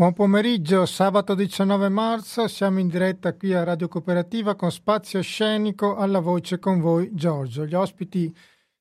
Buon 0.00 0.14
pomeriggio, 0.14 0.86
sabato 0.86 1.34
19 1.34 1.90
marzo, 1.90 2.48
siamo 2.48 2.78
in 2.78 2.88
diretta 2.88 3.34
qui 3.34 3.52
a 3.52 3.64
Radio 3.64 3.86
Cooperativa 3.86 4.54
con 4.54 4.72
Spazio 4.72 5.20
Scenico 5.20 5.94
alla 5.96 6.20
voce 6.20 6.58
con 6.58 6.80
voi 6.80 7.10
Giorgio. 7.12 7.66
Gli 7.66 7.74
ospiti 7.74 8.34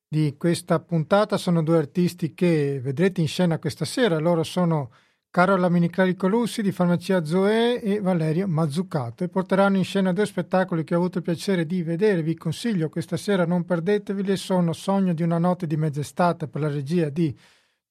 di 0.07 0.35
questa 0.37 0.79
puntata 0.79 1.35
sono 1.35 1.61
due 1.61 1.77
artisti 1.77 2.33
che 2.33 2.79
vedrete 2.81 3.19
in 3.19 3.27
scena 3.27 3.59
questa 3.59 3.83
sera, 3.83 4.17
loro 4.17 4.43
sono 4.43 4.91
Carola 5.29 5.67
Miniclari 5.67 6.15
Colussi 6.15 6.61
di 6.61 6.71
Farmacia 6.71 7.25
Zoe 7.25 7.81
e 7.81 7.99
Valerio 7.99 8.47
Mazzucato 8.47 9.25
e 9.25 9.27
porteranno 9.27 9.75
in 9.75 9.83
scena 9.83 10.13
due 10.13 10.25
spettacoli 10.25 10.85
che 10.85 10.95
ho 10.95 10.99
avuto 10.99 11.17
il 11.17 11.25
piacere 11.25 11.65
di 11.65 11.83
vedere, 11.83 12.23
vi 12.23 12.37
consiglio 12.37 12.87
questa 12.87 13.17
sera, 13.17 13.45
non 13.45 13.65
perdeteveli, 13.65 14.37
sono 14.37 14.71
Sogno 14.71 15.11
di 15.13 15.23
una 15.23 15.37
notte 15.37 15.67
di 15.67 15.75
mezz'estate 15.75 16.47
per 16.47 16.61
la 16.61 16.69
regia 16.69 17.09
di 17.09 17.37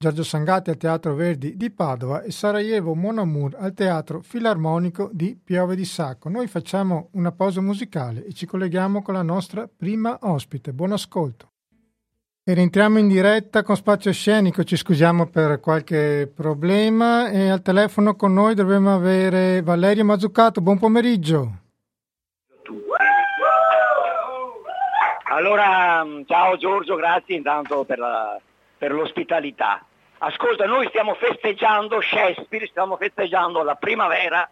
Giorgio 0.01 0.23
Sangati 0.23 0.71
al 0.71 0.77
Teatro 0.77 1.15
Verdi 1.15 1.57
di 1.57 1.73
Padova 1.73 2.23
e 2.23 2.31
Sarajevo 2.31 2.95
Mon 2.95 3.19
Amour 3.19 3.57
al 3.59 3.75
Teatro 3.75 4.21
Filarmonico 4.21 5.11
di 5.13 5.37
Piove 5.37 5.75
di 5.75 5.85
Sacco. 5.85 6.29
Noi 6.29 6.47
facciamo 6.47 7.09
una 7.15 7.33
pausa 7.33 7.61
musicale 7.61 8.25
e 8.25 8.33
ci 8.33 8.47
colleghiamo 8.47 9.03
con 9.03 9.15
la 9.15 9.23
nostra 9.23 9.67
prima 9.67 10.17
ospite. 10.21 10.73
Buon 10.73 10.93
ascolto. 10.93 11.51
E 12.45 12.55
rientriamo 12.55 12.99
in 12.99 13.09
diretta 13.09 13.65
con 13.65 13.75
Spazio 13.75 14.13
Scenico, 14.13 14.63
ci 14.63 14.77
scusiamo 14.77 15.27
per 15.27 15.59
qualche 15.59 16.31
problema 16.33 17.29
e 17.31 17.49
al 17.49 17.63
telefono 17.63 18.15
con 18.15 18.33
noi 18.33 18.55
dovremmo 18.55 18.95
avere 18.95 19.63
Valerio 19.63 20.05
Mazzucato. 20.05 20.61
Buon 20.61 20.79
pomeriggio. 20.79 21.63
Allora, 25.31 26.07
ciao 26.25 26.57
Giorgio, 26.57 26.95
grazie 26.95 27.35
intanto 27.35 27.83
per, 27.83 27.99
la, 27.99 28.41
per 28.79 28.93
l'ospitalità. 28.93 29.85
Ascolta, 30.19 30.65
noi 30.65 30.87
stiamo 30.89 31.15
festeggiando 31.15 32.01
Shakespeare, 32.01 32.67
stiamo 32.67 32.97
festeggiando 32.97 33.63
la 33.63 33.75
primavera, 33.75 34.49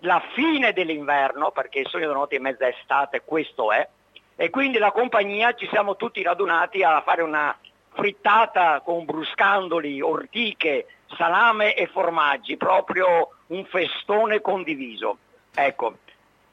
la 0.00 0.22
fine 0.34 0.72
dell'inverno, 0.72 1.50
perché 1.50 1.80
il 1.80 1.88
sogno 1.88 2.06
della 2.06 2.18
notte 2.18 2.36
e 2.36 2.40
mezza 2.40 2.68
estate 2.68 3.22
questo 3.24 3.72
è, 3.72 3.88
e 4.36 4.50
quindi 4.50 4.78
la 4.78 4.92
compagnia 4.92 5.54
ci 5.54 5.68
siamo 5.68 5.96
tutti 5.96 6.22
radunati 6.22 6.82
a 6.82 7.00
fare 7.02 7.22
una 7.22 7.56
frittata 7.92 8.80
con 8.80 9.04
bruscandoli, 9.04 10.00
ortiche, 10.00 10.86
salame 11.16 11.74
e 11.74 11.86
formaggi, 11.86 12.56
proprio 12.56 13.30
un 13.48 13.64
festone 13.64 14.40
condiviso. 14.40 15.18
Ecco, 15.54 15.96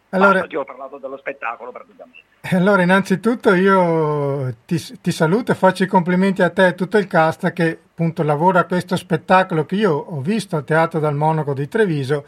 allora, 0.09 0.31
Basta, 0.33 0.47
ti 0.47 0.55
ho 0.55 0.63
parlato 0.63 0.97
dello 0.97 1.17
spettacolo 1.17 1.71
praticamente. 1.71 2.25
Allora, 2.51 2.81
innanzitutto 2.81 3.53
io 3.53 4.55
ti, 4.65 4.77
ti, 5.01 5.11
saluto 5.11 5.51
e 5.51 5.55
faccio 5.55 5.83
i 5.83 5.87
complimenti 5.87 6.41
a 6.41 6.49
te 6.49 6.63
e 6.63 6.67
a 6.67 6.71
tutto 6.73 6.97
il 6.97 7.07
cast 7.07 7.51
che 7.51 7.79
appunto 7.91 8.23
lavora 8.23 8.59
a 8.59 8.65
questo 8.65 8.95
spettacolo 8.95 9.65
che 9.65 9.75
io 9.75 9.91
ho 9.91 10.21
visto 10.21 10.55
al 10.55 10.63
Teatro 10.63 10.99
dal 10.99 11.15
Monaco 11.15 11.53
di 11.53 11.67
Treviso 11.67 12.25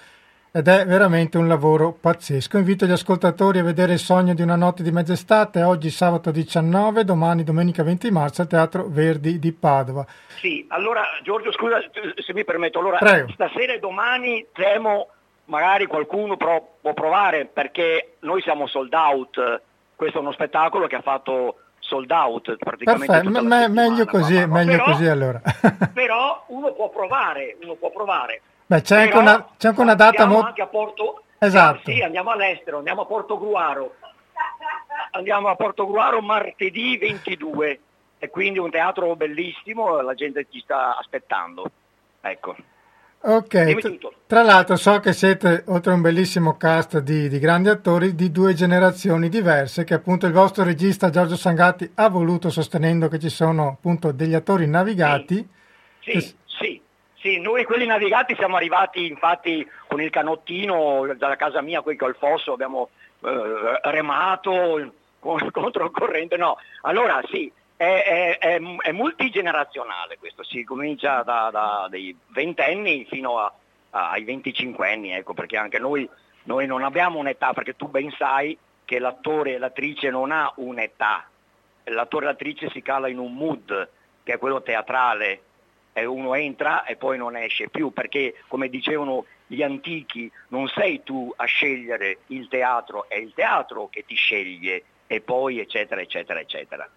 ed 0.52 0.67
è 0.67 0.86
veramente 0.86 1.38
un 1.38 1.47
lavoro 1.47 1.94
pazzesco. 1.94 2.58
Invito 2.58 2.86
gli 2.86 2.91
ascoltatori 2.91 3.59
a 3.59 3.63
vedere 3.63 3.93
il 3.93 3.99
sogno 3.99 4.33
di 4.33 4.41
una 4.41 4.55
notte 4.55 4.83
di 4.83 4.91
mezz'estate, 4.91 5.61
oggi 5.61 5.89
sabato 5.89 6.31
19, 6.31 7.05
domani 7.05 7.43
domenica 7.43 7.83
20 7.83 8.11
marzo 8.11 8.41
al 8.41 8.47
Teatro 8.47 8.88
Verdi 8.88 9.39
di 9.39 9.53
Padova. 9.53 10.05
Sì, 10.39 10.66
allora 10.69 11.03
Giorgio 11.23 11.52
scusa 11.52 11.80
se 12.16 12.33
mi 12.33 12.43
permetto, 12.43 12.80
allora 12.80 12.97
Prego. 12.97 13.31
stasera 13.31 13.73
e 13.73 13.80
domani 13.80 14.47
temo 14.52 15.09
magari 15.50 15.86
qualcuno 15.88 16.38
pro- 16.38 16.75
può 16.81 16.94
provare 16.94 17.45
perché 17.45 18.16
noi 18.19 18.42
siamo 18.42 18.67
sold 18.67 18.94
out, 18.94 19.61
questo 19.95 20.17
è 20.17 20.22
uno 20.22 20.31
spettacolo 20.31 20.88
che 20.88 20.95
ha 20.95 21.02
fatto 21.02 21.58
sold 21.80 22.09
out 22.11 22.55
praticamente. 22.58 23.08
Perfetto, 23.08 23.44
me- 23.44 23.67
meglio 23.67 24.05
così, 24.05 24.36
ma, 24.39 24.45
ma, 24.45 24.55
meglio 24.58 24.72
però, 24.72 24.86
così 24.86 25.05
allora. 25.08 25.42
però 25.94 26.44
uno 26.47 26.72
può 26.73 26.89
provare, 26.89 27.58
uno 27.61 27.73
può 27.75 27.92
provare. 27.92 28.42
Beh, 28.66 28.81
c'è, 28.81 29.02
anche 29.02 29.17
una, 29.17 29.47
c'è 29.58 29.70
anche 29.70 29.81
una, 29.81 29.95
data 29.95 30.25
molto... 30.25 30.45
anche 30.45 30.61
a 30.61 30.67
Porto... 30.67 31.23
Esatto. 31.39 31.89
Sì, 31.89 32.02
andiamo 32.02 32.31
all'estero, 32.31 32.77
andiamo 32.77 33.02
a 33.02 33.05
Porto 33.05 33.39
Gruaro. 33.39 33.95
Andiamo 35.11 35.47
a 35.47 35.55
Porto 35.55 35.88
Gruaro 35.88 36.22
martedì 36.22 36.97
22 36.97 37.80
e 38.20 38.30
quindi 38.30 38.60
un 38.60 38.70
teatro 38.70 39.16
bellissimo, 39.16 40.02
la 40.02 40.14
gente 40.14 40.45
ci 40.49 40.60
sta 40.60 40.98
aspettando. 40.98 41.71
Ecco. 42.21 42.55
Ok, 43.21 43.97
tra 44.27 44.43
l'altro 44.43 44.77
so 44.77 44.99
che 45.02 45.11
siete, 45.11 45.63
oltre 45.67 45.91
a 45.91 45.95
un 45.95 46.02
bellissimo 46.02 46.55
cast 46.55 46.99
di, 46.99 47.27
di, 47.27 47.37
grandi 47.37 47.67
attori, 47.67 48.15
di 48.15 48.31
due 48.31 48.53
generazioni 48.53 49.27
diverse, 49.27 49.83
che 49.83 49.93
appunto 49.93 50.25
il 50.25 50.31
vostro 50.31 50.63
regista 50.63 51.09
Giorgio 51.09 51.35
Sangatti 51.35 51.91
ha 51.95 52.07
voluto 52.07 52.49
sostenendo 52.49 53.09
che 53.09 53.19
ci 53.19 53.27
sono 53.27 53.67
appunto 53.67 54.13
degli 54.13 54.35
attori 54.35 54.67
navigati. 54.67 55.45
Sì, 55.99 56.11
che... 56.11 56.21
sì, 56.45 56.81
sì, 57.15 57.39
noi 57.39 57.65
quelli 57.65 57.85
navigati 57.85 58.35
siamo 58.35 58.55
arrivati 58.55 59.05
infatti 59.05 59.67
con 59.87 60.01
il 60.01 60.09
canottino 60.09 61.13
dalla 61.17 61.36
casa 61.36 61.61
mia, 61.61 61.81
qui 61.81 61.97
col 61.97 62.15
fosso, 62.17 62.53
abbiamo 62.53 62.89
eh, 63.21 63.80
remato 63.83 64.93
contro 65.19 65.83
il 65.83 65.91
corrente, 65.91 66.37
no. 66.37 66.57
Allora 66.83 67.21
sì, 67.30 67.51
è, 67.80 68.38
è, 68.38 68.60
è, 68.60 68.92
multigenerazionale 68.92 70.17
questo, 70.17 70.44
si 70.44 70.66
comincia 70.66 71.23
da, 71.23 71.50
da 71.50 71.88
dei 71.90 72.14
ventenni 72.28 73.06
fino 73.06 73.40
a, 73.40 73.54
a, 73.92 74.10
ai 74.10 74.26
25 74.26 74.92
anni, 74.92 75.12
ecco, 75.12 75.34
perché 75.34 75.56
anche 75.56 75.80
noi, 75.80 76.08
noi 76.44 76.67
non 76.67 76.84
abbiamo 76.84 77.20
un'età, 77.20 77.54
perché 77.54 77.78
tu 77.78 77.88
ben 77.88 78.12
sai 78.17 78.58
che 78.84 79.00
l'attore 79.00 79.54
e 79.54 79.60
l'attrice 79.60 80.10
non 80.10 80.34
ha 80.34 80.52
un'età, 80.58 81.30
l'attore 81.86 82.26
e 82.26 82.28
l'attrice 82.28 82.70
si 82.70 82.82
cala 82.82 83.08
in 83.08 83.17
un 83.17 83.34
mood, 83.34 83.90
che 84.23 84.34
è 84.34 84.38
quello 84.38 84.61
teatrale, 84.61 85.42
e 85.94 86.04
uno 86.04 86.34
entra 86.34 86.84
e 86.84 86.98
poi 86.98 87.17
non 87.17 87.38
esce 87.38 87.70
più, 87.70 87.94
perché 87.94 88.44
come 88.50 88.67
dicevano 88.67 89.26
gli 89.48 89.64
antichi, 89.64 90.30
non 90.50 90.67
sei 90.67 91.02
tu 91.04 91.32
a 91.34 91.46
scegliere 91.46 92.17
il 92.28 92.50
teatro, 92.50 93.08
è 93.08 93.16
il 93.16 93.32
teatro 93.34 93.88
che 93.88 94.04
ti 94.06 94.16
sceglie 94.16 94.84
e 95.08 95.22
poi 95.22 95.60
eccetera 95.60 96.02
eccetera 96.02 96.42
eccetera. 96.42 96.90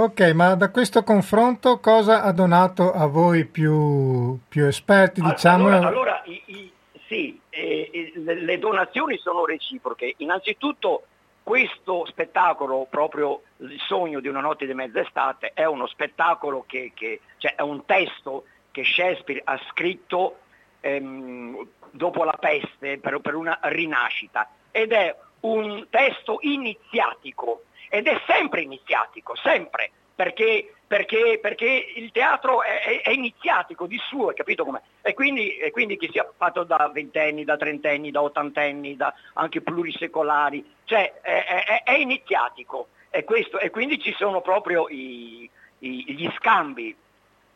Ok, 0.00 0.30
ma 0.32 0.54
da 0.54 0.70
questo 0.70 1.02
confronto 1.02 1.80
cosa 1.80 2.22
ha 2.22 2.30
donato 2.30 2.92
a 2.92 3.06
voi 3.06 3.44
più, 3.46 4.38
più 4.46 4.66
esperti? 4.66 5.20
Diciamo? 5.20 5.66
Allora, 5.66 5.88
allora 5.88 6.22
i, 6.26 6.40
i, 6.46 6.72
sì, 7.08 7.40
eh, 7.50 8.12
le 8.14 8.58
donazioni 8.60 9.18
sono 9.18 9.44
reciproche. 9.44 10.14
Innanzitutto 10.18 11.02
questo 11.42 12.06
spettacolo, 12.06 12.86
proprio 12.88 13.42
il 13.56 13.76
sogno 13.88 14.20
di 14.20 14.28
una 14.28 14.38
notte 14.38 14.66
di 14.66 14.74
mezza 14.74 15.00
estate, 15.00 15.50
è 15.52 15.64
uno 15.64 15.88
spettacolo 15.88 16.62
che, 16.64 16.92
che 16.94 17.22
cioè 17.38 17.56
è 17.56 17.62
un 17.62 17.84
testo 17.84 18.44
che 18.70 18.84
Shakespeare 18.84 19.40
ha 19.42 19.60
scritto 19.72 20.36
ehm, 20.78 21.66
dopo 21.90 22.22
la 22.22 22.36
peste 22.38 22.98
per, 22.98 23.18
per 23.18 23.34
una 23.34 23.58
rinascita 23.62 24.48
ed 24.70 24.92
è 24.92 25.12
un 25.40 25.88
testo 25.90 26.38
iniziatico 26.42 27.62
ed 27.88 28.06
è 28.06 28.20
sempre 28.26 28.62
iniziatico, 28.62 29.34
sempre, 29.36 29.90
perché, 30.14 30.74
perché, 30.86 31.38
perché 31.40 31.92
il 31.94 32.10
teatro 32.10 32.62
è, 32.62 32.82
è, 32.82 33.02
è, 33.02 33.10
iniziatico 33.10 33.86
di 33.86 33.98
suo, 34.08 34.32
capito 34.34 34.64
com'è? 34.64 34.80
E 35.00 35.14
quindi, 35.14 35.56
e 35.56 35.70
quindi 35.70 35.96
che 35.96 36.08
sia 36.10 36.28
fatto 36.36 36.64
da 36.64 36.90
ventenni, 36.92 37.44
da 37.44 37.56
trentenni, 37.56 38.10
da 38.10 38.22
ottantenni, 38.22 38.96
da 38.96 39.14
anche 39.34 39.60
plurisecolari, 39.60 40.74
cioè 40.84 41.20
è, 41.20 41.82
è 41.84 41.92
iniziatico 41.92 42.88
e, 43.10 43.24
questo, 43.24 43.58
e, 43.58 43.70
quindi 43.70 44.00
ci 44.00 44.12
sono 44.12 44.40
proprio 44.40 44.88
i, 44.88 45.48
i, 45.80 46.14
gli 46.14 46.28
scambi 46.36 46.94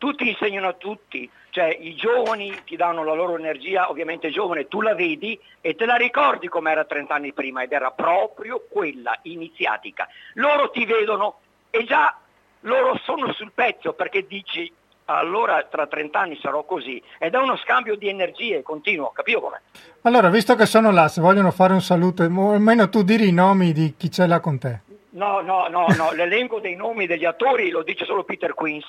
tutti 0.03 0.27
insegnano 0.27 0.67
a 0.67 0.73
tutti, 0.73 1.29
cioè 1.51 1.77
i 1.79 1.95
giovani 1.95 2.53
ti 2.65 2.75
danno 2.75 3.05
la 3.05 3.13
loro 3.13 3.37
energia, 3.37 3.89
ovviamente 3.89 4.31
giovane 4.31 4.67
tu 4.67 4.81
la 4.81 4.93
vedi 4.93 5.39
e 5.61 5.75
te 5.75 5.85
la 5.85 5.95
ricordi 5.95 6.49
come 6.49 6.71
era 6.71 6.83
30 6.83 7.13
anni 7.13 7.31
prima 7.31 7.63
ed 7.63 7.71
era 7.71 7.89
proprio 7.91 8.65
quella 8.69 9.17
iniziatica. 9.21 10.09
Loro 10.33 10.71
ti 10.71 10.83
vedono 10.83 11.39
e 11.69 11.85
già 11.85 12.17
loro 12.61 12.99
sono 13.05 13.31
sul 13.31 13.53
pezzo 13.53 13.93
perché 13.93 14.27
dici 14.27 14.69
allora 15.05 15.63
tra 15.63 15.87
30 15.87 16.19
anni 16.19 16.37
sarò 16.41 16.65
così 16.65 17.01
ed 17.17 17.33
è 17.33 17.37
uno 17.37 17.55
scambio 17.55 17.95
di 17.95 18.09
energie 18.09 18.61
continuo, 18.61 19.09
capito 19.11 19.39
com'è? 19.39 19.59
Allora, 20.01 20.29
visto 20.29 20.55
che 20.55 20.65
sono 20.65 20.91
là, 20.91 21.07
se 21.07 21.21
vogliono 21.21 21.51
fare 21.51 21.71
un 21.71 21.81
saluto, 21.81 22.23
almeno 22.23 22.89
tu 22.89 23.03
diri 23.03 23.29
i 23.29 23.31
nomi 23.31 23.71
di 23.71 23.93
chi 23.95 24.09
c'è 24.09 24.27
là 24.27 24.41
con 24.41 24.59
te. 24.59 24.81
No, 25.11 25.39
no, 25.39 25.69
no, 25.69 25.85
no. 25.95 26.11
l'elenco 26.11 26.59
dei 26.59 26.75
nomi 26.75 27.07
degli 27.07 27.23
attori 27.23 27.69
lo 27.69 27.83
dice 27.83 28.03
solo 28.03 28.25
Peter 28.25 28.53
Queens, 28.53 28.87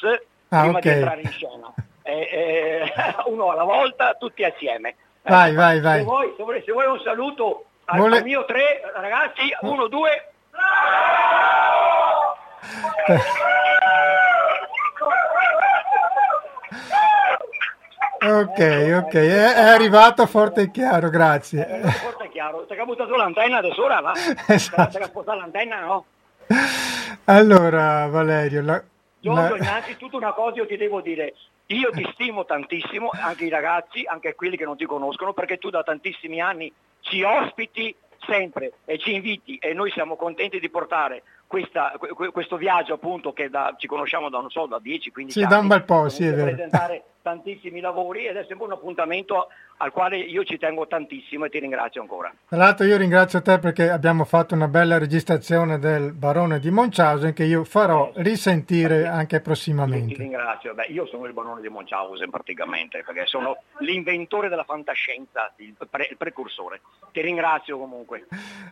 ah, 0.58 0.62
prima 0.62 0.78
okay. 0.78 0.92
di 0.92 0.98
entrare 0.98 1.20
in 1.20 1.30
scena. 1.30 1.74
Eh, 2.06 2.28
eh, 2.30 2.92
uno 3.28 3.50
alla 3.50 3.62
volta, 3.62 4.14
tutti 4.18 4.44
assieme. 4.44 4.94
Vai, 5.22 5.52
eh, 5.52 5.54
vai, 5.54 5.80
vai. 5.80 5.98
Se 6.00 6.04
vuoi, 6.04 6.34
se 6.36 6.42
vuoi, 6.42 6.62
se 6.62 6.72
vuoi 6.72 6.86
un 6.86 7.00
saluto 7.00 7.64
al, 7.86 7.98
Vole... 7.98 8.18
al, 8.18 8.24
mio 8.24 8.44
tre, 8.44 8.82
ragazzi, 8.94 9.56
uno, 9.62 9.86
due. 9.86 10.28
Ok, 18.24 18.58
ok, 18.58 19.12
è, 19.12 19.52
è, 19.52 19.68
arrivato 19.68 20.24
forte 20.24 20.62
e 20.62 20.70
chiaro, 20.70 21.10
grazie. 21.10 21.66
È 21.66 21.90
forte 21.90 22.24
e 22.24 22.30
chiaro, 22.30 22.64
ti 22.64 22.72
ha 22.72 22.84
buttato 22.86 23.14
l'antenna 23.16 23.60
da 23.60 23.70
sola, 23.74 24.00
va? 24.00 24.12
Esatto. 24.48 24.96
Ti 24.96 25.02
ha 25.02 25.04
spostato 25.04 25.38
l'antenna, 25.38 25.80
no? 25.80 26.06
Allora, 27.24 28.06
Valerio, 28.06 28.62
la, 28.62 28.82
Giorgio, 29.32 29.56
innanzitutto 29.56 30.16
una 30.16 30.32
cosa 30.32 30.56
io 30.56 30.66
ti 30.66 30.76
devo 30.76 31.00
dire, 31.00 31.34
io 31.66 31.90
ti 31.90 32.06
stimo 32.12 32.44
tantissimo, 32.44 33.10
anche 33.12 33.44
i 33.44 33.48
ragazzi, 33.48 34.04
anche 34.04 34.34
quelli 34.34 34.56
che 34.56 34.64
non 34.64 34.76
ti 34.76 34.84
conoscono, 34.84 35.32
perché 35.32 35.56
tu 35.56 35.70
da 35.70 35.82
tantissimi 35.82 36.40
anni 36.40 36.70
ci 37.00 37.22
ospiti 37.22 37.94
sempre 38.26 38.72
e 38.84 38.98
ci 38.98 39.14
inviti 39.14 39.56
e 39.56 39.72
noi 39.72 39.90
siamo 39.90 40.16
contenti 40.16 40.58
di 40.58 40.68
portare 40.68 41.22
questa, 41.46 41.92
questo 42.32 42.56
viaggio 42.56 42.94
appunto 42.94 43.32
che 43.32 43.48
da, 43.48 43.74
ci 43.78 43.86
conosciamo 43.86 44.28
da, 44.28 44.40
non 44.40 44.50
so, 44.50 44.66
da 44.66 44.80
10-15 44.82 45.28
sì, 45.28 45.38
anni. 45.40 45.48
Da 45.48 45.58
un 45.58 45.66
bel 45.68 45.84
po', 45.84 46.08
sì, 46.08 46.26
è 46.26 46.32
vero. 46.32 46.44
presentare 46.44 47.04
tantissimi 47.24 47.80
lavori 47.80 48.26
ed 48.26 48.36
è 48.36 48.44
sempre 48.46 48.66
un 48.66 48.72
appuntamento 48.72 49.48
al 49.78 49.90
quale 49.90 50.18
io 50.18 50.44
ci 50.44 50.58
tengo 50.58 50.86
tantissimo 50.86 51.46
e 51.46 51.48
ti 51.48 51.58
ringrazio 51.58 52.02
ancora. 52.02 52.30
Tra 52.46 52.58
l'altro 52.58 52.84
io 52.84 52.98
ringrazio 52.98 53.40
te 53.40 53.58
perché 53.58 53.88
abbiamo 53.88 54.24
fatto 54.24 54.54
una 54.54 54.68
bella 54.68 54.98
registrazione 54.98 55.78
del 55.78 56.12
Barone 56.12 56.60
di 56.60 56.70
Munchausen 56.70 57.32
che 57.32 57.44
io 57.44 57.64
farò 57.64 58.12
risentire 58.16 59.06
anche 59.06 59.40
prossimamente. 59.40 60.10
Io 60.10 60.16
ti 60.16 60.22
ringrazio, 60.22 60.74
Beh, 60.74 60.84
io 60.88 61.06
sono 61.06 61.24
il 61.24 61.32
Barone 61.32 61.62
di 61.62 61.70
Munchausen 61.70 62.28
praticamente 62.28 63.02
perché 63.02 63.24
sono 63.24 63.56
l'inventore 63.80 64.50
della 64.50 64.64
fantascienza, 64.64 65.50
il, 65.56 65.74
pre- 65.88 66.08
il 66.10 66.18
precursore. 66.18 66.82
Ti 67.10 67.22
ringrazio 67.22 67.78
comunque. 67.78 68.26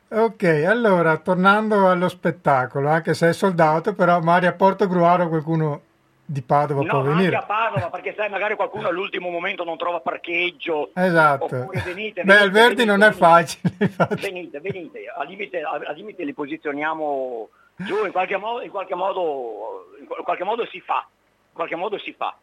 Ok, 0.08 0.42
allora 0.68 1.16
tornando 1.16 1.88
allo 1.88 2.10
spettacolo, 2.10 2.90
anche 2.90 3.14
se 3.14 3.30
è 3.30 3.32
soldato, 3.32 3.94
però 3.94 4.20
magari 4.20 4.46
a 4.46 4.52
Porto 4.52 4.86
Gruaro 4.86 5.28
qualcuno 5.28 5.80
di 6.24 6.42
Padova 6.42 6.82
no, 6.82 6.88
può 6.88 7.00
venire. 7.02 7.36
a 7.36 7.42
Padova 7.42 7.90
perché 7.90 8.14
sai 8.16 8.30
magari 8.30 8.54
qualcuno 8.54 8.88
all'ultimo 8.88 9.28
momento 9.28 9.64
non 9.64 9.76
trova 9.76 10.00
parcheggio. 10.00 10.90
Esatto. 10.94 11.68
Venite, 11.84 12.22
Beh, 12.22 12.24
venite, 12.24 12.32
Alberti 12.32 12.84
venite, 12.84 12.84
non 12.84 12.98
venite, 12.98 13.16
è 13.16 13.18
facile. 13.18 14.16
Venite, 14.20 14.60
venite, 14.60 15.12
al 15.14 15.26
limite, 15.26 15.60
al 15.60 15.94
limite 15.94 16.24
li 16.24 16.32
posizioniamo 16.32 17.48
giù, 17.76 18.04
in 18.04 18.12
qualche 18.12 18.36
modo, 18.36 18.62
in 18.62 18.70
qualche 18.70 18.94
modo, 18.94 19.94
in 20.00 20.06
qualche 20.24 20.44
modo 20.44 20.66
si 20.66 20.80
fa. 20.80 21.06
In 21.06 21.54
qualche 21.54 21.76
modo 21.76 21.98
si 21.98 22.12
fa. 22.16 22.34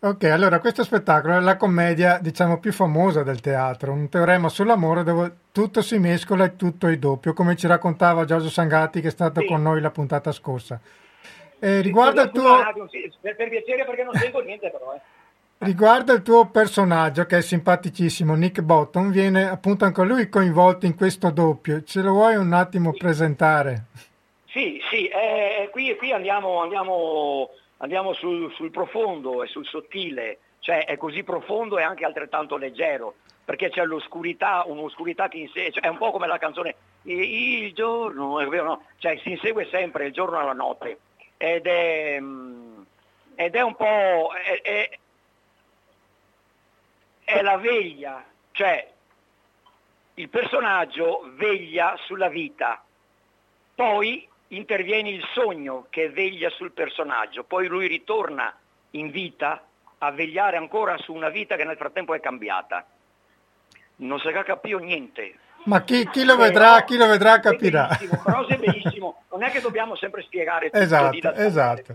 Ok, 0.00 0.24
allora 0.24 0.60
questo 0.60 0.82
spettacolo 0.82 1.36
è 1.36 1.40
la 1.40 1.56
commedia, 1.56 2.18
diciamo, 2.20 2.58
più 2.58 2.72
famosa 2.72 3.22
del 3.22 3.40
teatro, 3.40 3.92
un 3.92 4.08
teorema 4.08 4.48
sull'amore 4.48 5.02
dove 5.02 5.36
tutto 5.52 5.82
si 5.82 5.98
mescola 5.98 6.44
e 6.44 6.56
tutto 6.56 6.86
è 6.86 6.96
doppio, 6.96 7.32
come 7.32 7.56
ci 7.56 7.66
raccontava 7.66 8.24
Giorgio 8.24 8.48
Sangatti 8.48 9.00
che 9.00 9.08
è 9.08 9.10
stato 9.10 9.40
sì. 9.40 9.46
con 9.46 9.60
noi 9.60 9.80
la 9.80 9.90
puntata 9.90 10.32
scorsa. 10.32 10.80
Eh, 11.60 11.80
riguardo 11.80 12.22
il 12.22 12.30
tuo... 12.30 12.58
Per, 13.20 13.36
per, 13.36 13.48
piacere 13.48 13.84
perché 13.84 14.04
non 14.04 14.14
sento 14.14 14.40
niente 14.40 14.70
però. 14.70 14.94
Eh. 14.94 15.00
Riguardo 15.58 16.12
il 16.12 16.22
tuo 16.22 16.46
personaggio 16.50 17.26
che 17.26 17.38
è 17.38 17.42
simpaticissimo, 17.42 18.34
Nick 18.36 18.60
Bottom, 18.60 19.10
viene 19.10 19.48
appunto 19.48 19.84
anche 19.84 20.04
lui 20.04 20.28
coinvolto 20.28 20.86
in 20.86 20.94
questo 20.94 21.30
doppio. 21.30 21.82
Ce 21.82 22.00
lo 22.00 22.12
vuoi 22.12 22.36
un 22.36 22.52
attimo 22.52 22.92
sì. 22.92 22.98
presentare? 22.98 23.86
Sì, 24.46 24.80
sì, 24.88 25.08
eh, 25.08 25.68
qui, 25.72 25.96
qui, 25.96 26.12
andiamo, 26.12 26.62
andiamo, 26.62 27.50
andiamo 27.78 28.12
sul, 28.12 28.52
sul, 28.54 28.70
profondo 28.70 29.42
e 29.42 29.48
sul 29.48 29.66
sottile, 29.66 30.38
cioè 30.60 30.84
è 30.84 30.96
così 30.96 31.24
profondo 31.24 31.76
e 31.76 31.82
anche 31.82 32.04
altrettanto 32.04 32.56
leggero, 32.56 33.16
perché 33.44 33.68
c'è 33.68 33.84
l'oscurità, 33.84 34.62
un'oscurità 34.64 35.26
che 35.26 35.38
in 35.38 35.48
sé, 35.48 35.72
cioè 35.72 35.82
è 35.82 35.88
un 35.88 35.98
po' 35.98 36.12
come 36.12 36.28
la 36.28 36.38
canzone 36.38 36.76
Il 37.02 37.74
giorno, 37.74 38.38
è 38.38 38.46
vero, 38.46 38.64
no? 38.64 38.82
cioè 38.98 39.18
si 39.22 39.32
insegue 39.32 39.66
sempre 39.70 40.06
il 40.06 40.12
giorno 40.12 40.38
alla 40.38 40.52
notte 40.52 40.98
ed 41.38 41.66
è, 41.66 42.18
mm, 42.20 42.82
ed 43.36 43.54
è 43.54 43.60
un 43.62 43.74
po' 43.76 44.32
è, 44.34 44.60
è, 44.60 44.98
è 47.24 47.42
la 47.42 47.56
veglia, 47.56 48.22
cioè 48.52 48.92
il 50.14 50.28
personaggio 50.28 51.30
veglia 51.36 51.96
sulla 52.04 52.28
vita, 52.28 52.82
poi 53.74 54.28
interviene 54.48 55.10
il 55.10 55.24
sogno 55.32 55.86
che 55.90 56.10
veglia 56.10 56.50
sul 56.50 56.72
personaggio, 56.72 57.44
poi 57.44 57.68
lui 57.68 57.86
ritorna 57.86 58.54
in 58.92 59.10
vita 59.10 59.64
a 59.98 60.10
vegliare 60.10 60.56
ancora 60.56 60.96
su 60.98 61.12
una 61.12 61.28
vita 61.28 61.56
che 61.56 61.64
nel 61.64 61.76
frattempo 61.76 62.14
è 62.14 62.20
cambiata. 62.20 62.84
Non 63.96 64.18
si 64.20 64.30
capito 64.30 64.78
niente, 64.78 65.34
ma 65.68 65.82
chi, 65.82 66.08
chi, 66.08 66.24
lo 66.24 66.36
vedrà, 66.36 66.82
chi, 66.82 66.96
lo 66.96 67.06
vedrà, 67.06 67.38
capirà. 67.40 67.88
Però 68.24 68.46
è 68.46 68.56
benissimo, 68.56 69.22
non 69.30 69.42
è 69.42 69.50
che 69.50 69.60
dobbiamo 69.60 69.94
sempre 69.96 70.22
spiegare 70.22 70.70
tutto. 70.70 70.82
Esatto, 70.82 71.32
esatto. 71.34 71.94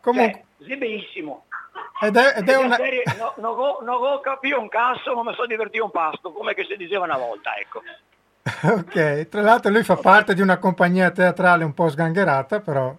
Comunque, 0.00 0.44
cioè, 0.60 0.74
è 0.74 0.76
benissimo. 0.76 1.44
Ed 2.00 2.16
è, 2.16 2.38
ed 2.38 2.48
è 2.48 2.56
una... 2.56 2.76
Serie, 2.76 3.02
no, 3.18 3.34
non 3.36 3.58
ho, 3.58 3.78
non 3.82 4.02
ho 4.02 4.20
capito 4.20 4.58
un 4.58 4.68
cazzo, 4.68 5.14
ma 5.14 5.22
mi 5.22 5.34
sono 5.34 5.46
divertito 5.46 5.84
un 5.84 5.90
pasto, 5.90 6.32
come 6.32 6.54
che 6.54 6.64
si 6.64 6.76
diceva 6.76 7.04
una 7.04 7.18
volta, 7.18 7.56
ecco. 7.56 7.82
ok, 8.78 9.28
tra 9.28 9.42
l'altro 9.42 9.70
lui 9.70 9.82
fa 9.82 9.96
parte 9.96 10.34
di 10.34 10.40
una 10.40 10.58
compagnia 10.58 11.10
teatrale 11.10 11.64
un 11.64 11.74
po' 11.74 11.88
sgangherata, 11.88 12.60
però... 12.60 12.94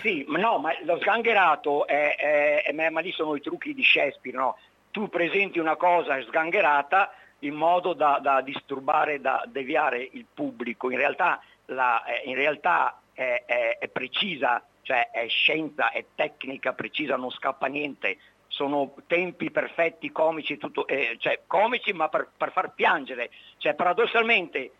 Sì, 0.00 0.24
ma 0.28 0.38
no, 0.38 0.58
ma 0.58 0.70
lo 0.84 0.98
sgangherato 1.00 1.86
è, 1.86 2.14
è, 2.14 2.62
è, 2.64 2.90
ma 2.90 3.00
lì 3.00 3.10
sono 3.10 3.34
i 3.34 3.40
trucchi 3.40 3.74
di 3.74 3.82
Shakespeare, 3.82 4.36
no? 4.36 4.56
Tu 4.92 5.08
presenti 5.08 5.58
una 5.58 5.76
cosa 5.76 6.20
sgangherata 6.22 7.10
in 7.40 7.54
modo 7.54 7.92
da, 7.92 8.18
da 8.20 8.40
disturbare, 8.40 9.20
da 9.20 9.44
deviare 9.46 10.08
il 10.12 10.26
pubblico. 10.32 10.90
In 10.90 10.98
realtà, 10.98 11.40
la, 11.66 12.04
eh, 12.04 12.22
in 12.28 12.34
realtà 12.34 13.00
è, 13.12 13.44
è, 13.46 13.78
è, 13.78 13.88
precisa, 13.88 14.62
cioè 14.82 15.10
è 15.10 15.26
scienza, 15.28 15.90
è 15.90 16.04
tecnica 16.14 16.72
precisa, 16.72 17.16
non 17.16 17.30
scappa 17.30 17.66
niente. 17.66 18.18
Sono 18.48 18.94
tempi 19.06 19.50
perfetti, 19.50 20.10
comici, 20.10 20.56
tutto, 20.58 20.86
eh, 20.86 21.16
cioè 21.18 21.42
comici 21.46 21.92
ma 21.92 22.08
per, 22.08 22.30
per 22.36 22.52
far 22.52 22.74
piangere. 22.74 23.30
Cioè, 23.58 23.74
paradossalmente 23.74 24.72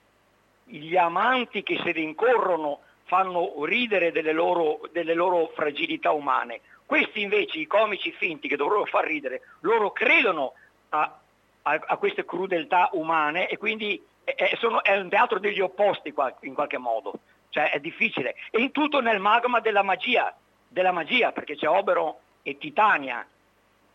gli 0.64 0.96
amanti 0.96 1.62
che 1.62 1.80
si 1.82 1.92
rincorrono 1.92 2.80
fanno 3.04 3.64
ridere 3.64 4.12
delle 4.12 4.32
loro, 4.32 4.80
delle 4.92 5.14
loro 5.14 5.50
fragilità 5.54 6.12
umane. 6.12 6.60
Questi 6.86 7.22
invece, 7.22 7.58
i 7.58 7.66
comici 7.66 8.12
finti 8.12 8.48
che 8.48 8.56
dovrebbero 8.56 8.86
far 8.86 9.04
ridere, 9.04 9.42
loro 9.60 9.92
credono 9.92 10.54
a, 10.90 11.19
a, 11.62 11.80
a 11.86 11.96
queste 11.96 12.24
crudeltà 12.24 12.90
umane 12.92 13.48
e 13.48 13.56
quindi 13.56 14.02
è, 14.24 14.34
è, 14.34 14.56
sono, 14.56 14.82
è, 14.82 14.96
un 14.96 15.08
teatro 15.08 15.38
degli 15.38 15.60
opposti 15.60 16.14
in 16.40 16.54
qualche 16.54 16.78
modo, 16.78 17.12
cioè 17.50 17.70
è 17.70 17.80
difficile. 17.80 18.36
E 18.50 18.60
in 18.60 18.72
tutto 18.72 19.00
nel 19.00 19.18
magma 19.18 19.60
della 19.60 19.82
magia, 19.82 20.34
della 20.66 20.92
magia 20.92 21.32
perché 21.32 21.56
c'è 21.56 21.68
Oberon 21.68 22.14
e 22.42 22.58
Titania. 22.58 23.26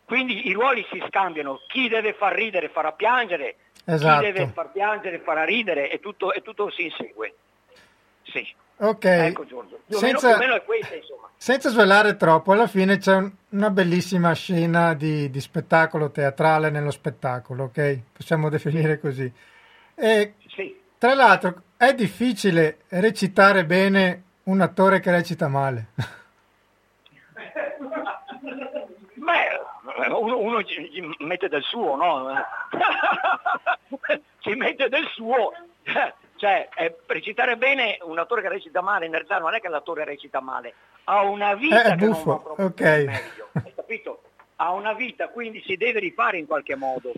Quindi 0.06 0.48
i 0.48 0.54
ruoli 0.54 0.86
si 0.92 1.04
scambiano, 1.08 1.62
chi 1.68 1.88
deve 1.88 2.14
far 2.14 2.34
ridere 2.36 2.70
farà 2.70 2.92
piangere, 2.92 3.56
esatto. 3.86 4.24
chi 4.24 4.32
deve 4.32 4.52
far 4.52 4.72
piangere 4.72 5.20
farà 5.20 5.44
ridere 5.44 5.90
e 5.90 6.00
tutto, 6.00 6.32
e 6.32 6.42
tutto 6.42 6.70
si 6.70 6.84
insegue. 6.84 7.36
Sì. 8.24 8.64
Ok. 8.78 9.06
Ecco 9.06 9.46
Giorgio, 9.46 9.80
più, 9.86 9.98
senza, 9.98 10.38
meno, 10.38 10.38
più 10.38 10.46
o 10.46 10.48
meno 10.48 10.56
è 10.56 10.64
questa 10.64 10.96
insomma. 10.96 11.30
Senza 11.38 11.70
svelare 11.70 12.18
troppo, 12.18 12.52
alla 12.52 12.68
fine 12.68 12.98
c'è 12.98 13.16
un, 13.16 13.32
una 13.50 13.70
bellissima 13.70 14.34
scena 14.34 14.94
di, 14.94 15.30
di, 15.30 15.40
spettacolo 15.40 16.12
teatrale 16.12 16.70
nello 16.70 16.92
spettacolo, 16.92 17.66
ok? 17.66 18.00
Possiamo 18.14 18.50
definire 18.50 19.00
così. 19.00 19.32
E, 19.96 20.34
sì. 20.48 20.78
Tra 20.98 21.14
l'altro 21.14 21.62
è 21.78 21.94
difficile 21.94 22.80
recitare 22.90 23.66
bene 23.66 24.24
un 24.44 24.60
attore 24.62 25.00
che 25.00 25.12
recita 25.12 25.48
male. 25.48 25.88
Beh, 29.14 30.10
uno, 30.10 30.38
uno 30.38 30.64
ci 30.64 30.90
mette 31.20 31.48
del 31.48 31.64
suo, 31.64 31.96
no? 31.96 32.28
ci 34.40 34.54
mette 34.56 34.90
del 34.90 35.06
suo 35.14 35.52
cioè, 36.46 36.70
eh, 36.76 36.96
recitare 37.08 37.58
bene 37.58 37.98
un 38.04 38.20
attore 38.20 38.44
che 38.44 38.50
recita 38.50 38.82
male, 38.82 39.08
in 39.08 39.12
realtà 39.12 39.40
non 39.40 39.56
è 39.56 39.60
che 39.60 39.68
l'attore 39.68 40.06
recita 40.06 40.42
male, 40.42 40.76
ha 41.06 41.24
una 41.24 41.56
vita 41.56 41.94
eh, 41.94 41.96
che 41.96 42.06
buffo. 42.06 42.26
non 42.26 42.36
va 42.36 42.42
proprio 42.44 42.66
okay. 42.68 43.06
meglio, 43.06 43.50
hai 43.54 43.74
capito? 43.74 44.22
Ha 44.58 44.72
una 44.72 44.94
vita, 44.94 45.30
quindi 45.30 45.64
si 45.66 45.76
deve 45.76 46.00
rifare 46.00 46.38
in 46.38 46.46
qualche 46.46 46.76
modo 46.76 47.12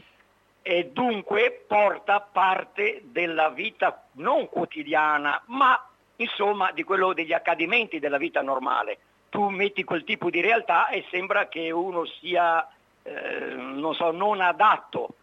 e 0.62 0.92
dunque 0.94 1.66
porta 1.68 2.22
parte 2.22 3.02
della 3.04 3.50
vita 3.50 4.06
non 4.14 4.48
quotidiana, 4.48 5.42
ma 5.48 5.78
insomma 6.16 6.72
di 6.72 6.84
quello 6.84 7.12
degli 7.12 7.34
accadimenti 7.34 8.00
della 8.00 8.18
vita 8.18 8.42
normale. 8.42 8.98
Tu 9.28 9.50
metti 9.50 9.84
quel 9.84 10.06
tipo 10.06 10.30
di 10.30 10.40
realtà 10.40 10.88
e 10.88 11.06
sembra 11.12 11.50
che 11.50 11.70
uno 11.70 12.06
sia, 12.06 12.66
eh, 13.04 13.56
non 13.56 13.94
so, 13.94 14.12
non 14.12 14.40
adatto 14.40 15.16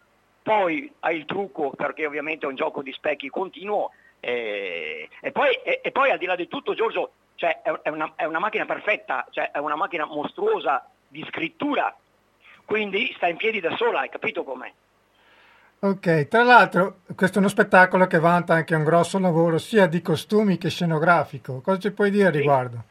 poi 0.45 0.93
hai 0.99 1.17
il 1.17 1.25
trucco 1.25 1.71
perché 1.71 2.05
ovviamente 2.05 2.45
è 2.45 2.49
un 2.49 2.53
gioco 2.53 2.83
di 2.83 2.91
specchi 2.91 3.29
continuo 3.29 3.89
eh, 4.19 5.09
e, 5.19 5.31
poi, 5.31 5.55
e, 5.63 5.81
e, 5.83 5.91
poi, 5.91 6.11
al 6.11 6.19
di 6.19 6.27
là 6.27 6.35
di 6.35 6.47
tutto 6.47 6.75
Giorgio 6.75 7.13
cioè, 7.33 7.63
è, 7.63 7.89
una, 7.89 8.13
è, 8.15 8.25
una, 8.25 8.37
macchina 8.37 8.65
perfetta, 8.65 9.25
cioè, 9.31 9.49
è 9.49 9.57
una 9.57 9.75
macchina 9.75 10.05
mostruosa 10.05 10.87
di 11.07 11.25
scrittura, 11.29 11.95
quindi 12.63 13.11
sta 13.15 13.27
in 13.27 13.37
piedi 13.37 13.59
da 13.59 13.75
sola, 13.75 14.01
hai 14.01 14.09
capito 14.09 14.43
com'è? 14.43 14.71
Ok, 15.79 16.27
tra 16.27 16.43
l'altro 16.43 16.99
questo 17.15 17.37
è 17.37 17.39
uno 17.39 17.49
spettacolo 17.49 18.05
che 18.05 18.19
vanta 18.19 18.53
anche 18.53 18.75
un 18.75 18.83
grosso 18.83 19.17
lavoro 19.17 19.57
sia 19.57 19.87
di 19.87 20.03
costumi 20.03 20.59
che 20.59 20.69
scenografico, 20.69 21.61
cosa 21.61 21.79
ci 21.79 21.91
puoi 21.91 22.11
dire 22.11 22.27
a 22.27 22.31
riguardo? 22.31 22.83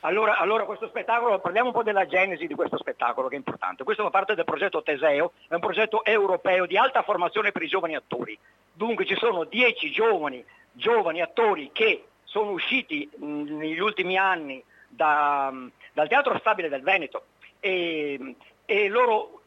Allora, 0.00 0.36
allora, 0.38 0.64
questo 0.64 0.86
spettacolo, 0.86 1.40
parliamo 1.40 1.68
un 1.68 1.74
po' 1.74 1.82
della 1.82 2.06
genesi 2.06 2.46
di 2.46 2.54
questo 2.54 2.78
spettacolo 2.78 3.26
che 3.26 3.34
è 3.34 3.38
importante. 3.38 3.82
Questo 3.82 4.04
fa 4.04 4.10
parte 4.10 4.36
del 4.36 4.44
progetto 4.44 4.82
Teseo, 4.82 5.32
è 5.48 5.54
un 5.54 5.60
progetto 5.60 6.04
europeo 6.04 6.66
di 6.66 6.76
alta 6.76 7.02
formazione 7.02 7.50
per 7.50 7.62
i 7.62 7.68
giovani 7.68 7.96
attori. 7.96 8.38
Dunque 8.72 9.04
ci 9.04 9.16
sono 9.16 9.42
dieci 9.42 9.90
giovani, 9.90 10.44
giovani 10.70 11.20
attori 11.20 11.70
che 11.72 12.04
sono 12.22 12.52
usciti 12.52 13.10
mh, 13.12 13.56
negli 13.56 13.80
ultimi 13.80 14.16
anni 14.16 14.62
da, 14.86 15.52
dal 15.92 16.08
Teatro 16.08 16.38
Stabile 16.38 16.68
del 16.68 16.82
Veneto 16.82 17.24
e, 17.58 18.36
e 18.64 18.88
loro 18.88 19.40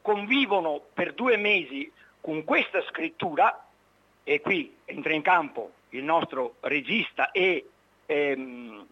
convivono 0.00 0.80
per 0.92 1.12
due 1.12 1.36
mesi 1.36 1.90
con 2.20 2.42
questa 2.42 2.82
scrittura 2.88 3.66
e 4.24 4.40
qui 4.40 4.78
entra 4.84 5.12
in 5.12 5.22
campo 5.22 5.72
il 5.90 6.02
nostro 6.02 6.56
regista 6.60 7.30
e, 7.30 7.68
ehm, 8.06 8.86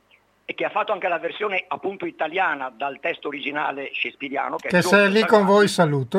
e 0.50 0.54
che 0.54 0.64
ha 0.64 0.70
fatto 0.70 0.90
anche 0.90 1.06
la 1.06 1.20
versione 1.20 1.64
appunto 1.68 2.06
italiana 2.06 2.72
dal 2.74 2.98
testo 2.98 3.28
originale 3.28 3.92
shakespeariano. 3.94 4.56
Che, 4.56 4.66
che 4.66 4.82
se 4.82 5.04
è 5.04 5.08
lì 5.08 5.24
con 5.24 5.44
voi 5.44 5.68
saluto, 5.68 6.18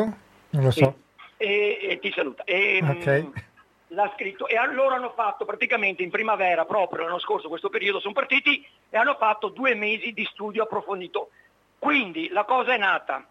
non 0.52 0.64
lo 0.64 0.72
so. 0.72 1.00
E, 1.36 1.78
e 1.82 2.00
ti 2.00 2.14
saluta. 2.14 2.46
E, 2.46 2.78
ehm, 2.78 2.90
okay. 2.92 3.32
L'ha 3.92 4.10
scritto 4.16 4.48
e 4.48 4.56
allora 4.56 4.96
hanno 4.96 5.12
fatto 5.14 5.44
praticamente 5.44 6.02
in 6.02 6.10
primavera, 6.10 6.64
proprio 6.64 7.04
l'anno 7.04 7.20
scorso, 7.20 7.50
questo 7.50 7.68
periodo, 7.68 8.00
sono 8.00 8.14
partiti 8.14 8.66
e 8.90 8.98
hanno 8.98 9.18
fatto 9.20 9.50
due 9.50 9.76
mesi 9.76 10.14
di 10.14 10.24
studio 10.32 10.64
approfondito. 10.64 11.32
Quindi 11.78 12.30
la 12.30 12.46
cosa 12.46 12.74
è 12.74 12.78
nata 12.78 13.28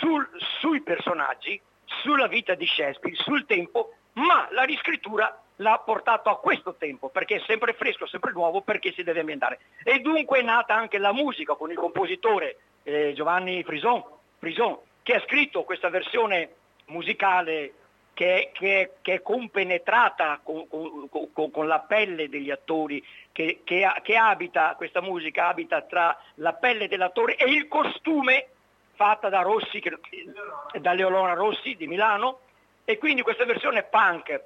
sul, 0.00 0.26
sui 0.60 0.80
personaggi, 0.80 1.60
sulla 1.84 2.28
vita 2.28 2.54
di 2.54 2.64
Shakespeare, 2.64 3.14
sul 3.14 3.44
tempo, 3.44 3.92
ma 4.14 4.48
la 4.52 4.62
riscrittura 4.62 5.38
l'ha 5.58 5.80
portato 5.84 6.30
a 6.30 6.38
questo 6.38 6.74
tempo, 6.74 7.08
perché 7.08 7.36
è 7.36 7.42
sempre 7.46 7.72
fresco, 7.72 8.06
sempre 8.06 8.32
nuovo, 8.32 8.60
perché 8.60 8.92
si 8.92 9.02
deve 9.02 9.20
ambientare. 9.20 9.60
E 9.82 10.00
dunque 10.00 10.40
è 10.40 10.42
nata 10.42 10.74
anche 10.74 10.98
la 10.98 11.12
musica 11.12 11.54
con 11.54 11.70
il 11.70 11.76
compositore 11.76 12.58
eh, 12.82 13.12
Giovanni 13.14 13.62
Frison, 13.64 14.02
Frison, 14.38 14.78
che 15.02 15.14
ha 15.14 15.20
scritto 15.20 15.64
questa 15.64 15.88
versione 15.88 16.54
musicale 16.86 17.72
che, 18.14 18.50
che, 18.52 18.94
che 19.00 19.14
è 19.14 19.22
compenetrata 19.22 20.40
con, 20.42 20.66
con, 20.68 21.08
con, 21.32 21.50
con, 21.50 21.66
la 21.66 21.80
pelle 21.80 22.28
degli 22.28 22.50
attori, 22.50 23.04
che, 23.30 23.60
che 23.64 24.16
abita, 24.16 24.74
questa 24.76 25.00
musica 25.00 25.46
abita 25.46 25.82
tra 25.82 26.16
la 26.34 26.52
pelle 26.52 26.88
dell'attore 26.88 27.36
e 27.36 27.48
il 27.48 27.68
costume 27.68 28.48
fatta 28.94 29.28
da 29.28 29.42
Rossi, 29.42 29.80
da 30.80 30.92
Leonora 30.94 31.34
Rossi 31.34 31.76
di 31.76 31.86
Milano, 31.86 32.40
e 32.84 32.98
quindi 32.98 33.22
questa 33.22 33.44
versione 33.44 33.84
punk 33.84 34.42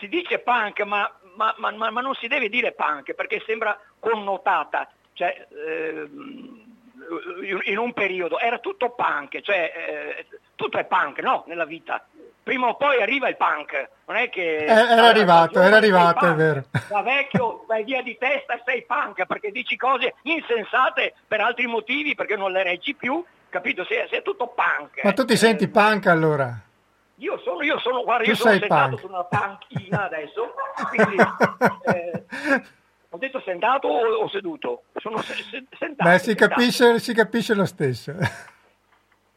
si 0.00 0.08
dice 0.08 0.40
punk, 0.40 0.80
ma, 0.80 1.08
ma, 1.36 1.54
ma, 1.58 1.90
ma, 1.90 2.00
non 2.00 2.14
si 2.14 2.26
deve 2.26 2.48
dire 2.48 2.72
punk 2.72 3.12
perché 3.12 3.42
sembra 3.46 3.78
connotata, 4.00 4.90
cioè, 5.12 5.46
eh, 5.50 6.08
in 7.64 7.78
un 7.78 7.92
periodo 7.92 8.38
era 8.38 8.58
tutto 8.58 8.90
punk, 8.90 9.40
cioè 9.40 9.72
eh, 9.74 10.26
tutto 10.56 10.78
è 10.78 10.84
punk, 10.84 11.20
no, 11.20 11.44
nella 11.46 11.64
vita. 11.64 12.04
Prima 12.42 12.68
o 12.68 12.74
poi 12.74 13.00
arriva 13.02 13.28
il 13.28 13.36
punk, 13.36 13.88
non 14.06 14.16
è 14.16 14.30
che... 14.30 14.56
Eh, 14.56 14.66
era 14.66 15.06
arrivato, 15.06 15.60
era 15.60 15.76
arrivato, 15.76 16.26
è 16.26 16.34
vero. 16.34 16.64
Da 16.88 17.02
vecchio 17.02 17.64
vai 17.66 17.84
via 17.84 18.02
di 18.02 18.16
testa 18.18 18.54
e 18.54 18.62
sei 18.64 18.82
punk 18.82 19.24
perché 19.26 19.50
dici 19.50 19.76
cose 19.76 20.14
insensate 20.22 21.14
per 21.28 21.40
altri 21.40 21.66
motivi, 21.66 22.14
perché 22.14 22.36
non 22.36 22.50
le 22.50 22.62
reggi 22.62 22.94
più, 22.94 23.22
capito? 23.50 23.84
Sei, 23.84 24.06
sei 24.08 24.22
tutto 24.22 24.48
punk. 24.48 25.04
Ma 25.04 25.12
tu 25.12 25.24
ti 25.24 25.36
senti 25.36 25.68
punk 25.68 26.06
allora? 26.06 26.58
Io 27.20 27.38
sono, 27.44 27.62
io 27.62 27.78
sono, 27.80 28.02
guarda, 28.02 28.24
io 28.24 28.34
sono 28.34 28.50
sentato 28.52 28.88
punk. 28.88 29.00
su 29.00 29.06
una 29.06 29.24
panchina 29.24 30.04
adesso, 30.04 30.54
quindi, 30.88 31.16
eh, 31.84 32.24
ho 33.10 33.18
detto 33.18 33.42
sentato 33.44 33.88
o, 33.88 34.22
o 34.22 34.28
seduto? 34.30 34.84
Sono 34.94 35.20
se, 35.20 35.34
se, 35.34 35.64
sentato. 35.78 36.08
Beh, 36.08 36.18
si, 36.18 36.24
sentato. 36.26 36.54
Capisce, 36.54 36.98
si 36.98 37.12
capisce 37.12 37.54
lo 37.54 37.66
stesso. 37.66 38.14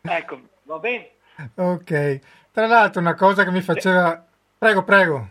Ecco, 0.02 0.40
va 0.64 0.80
bene. 0.80 1.12
Ok. 1.56 2.20
Tra 2.52 2.68
l'altro 2.68 3.02
una 3.02 3.16
cosa 3.16 3.44
che 3.44 3.52
mi 3.52 3.62
faceva... 3.62 4.24
Prego, 4.58 4.84
prego. 4.84 5.30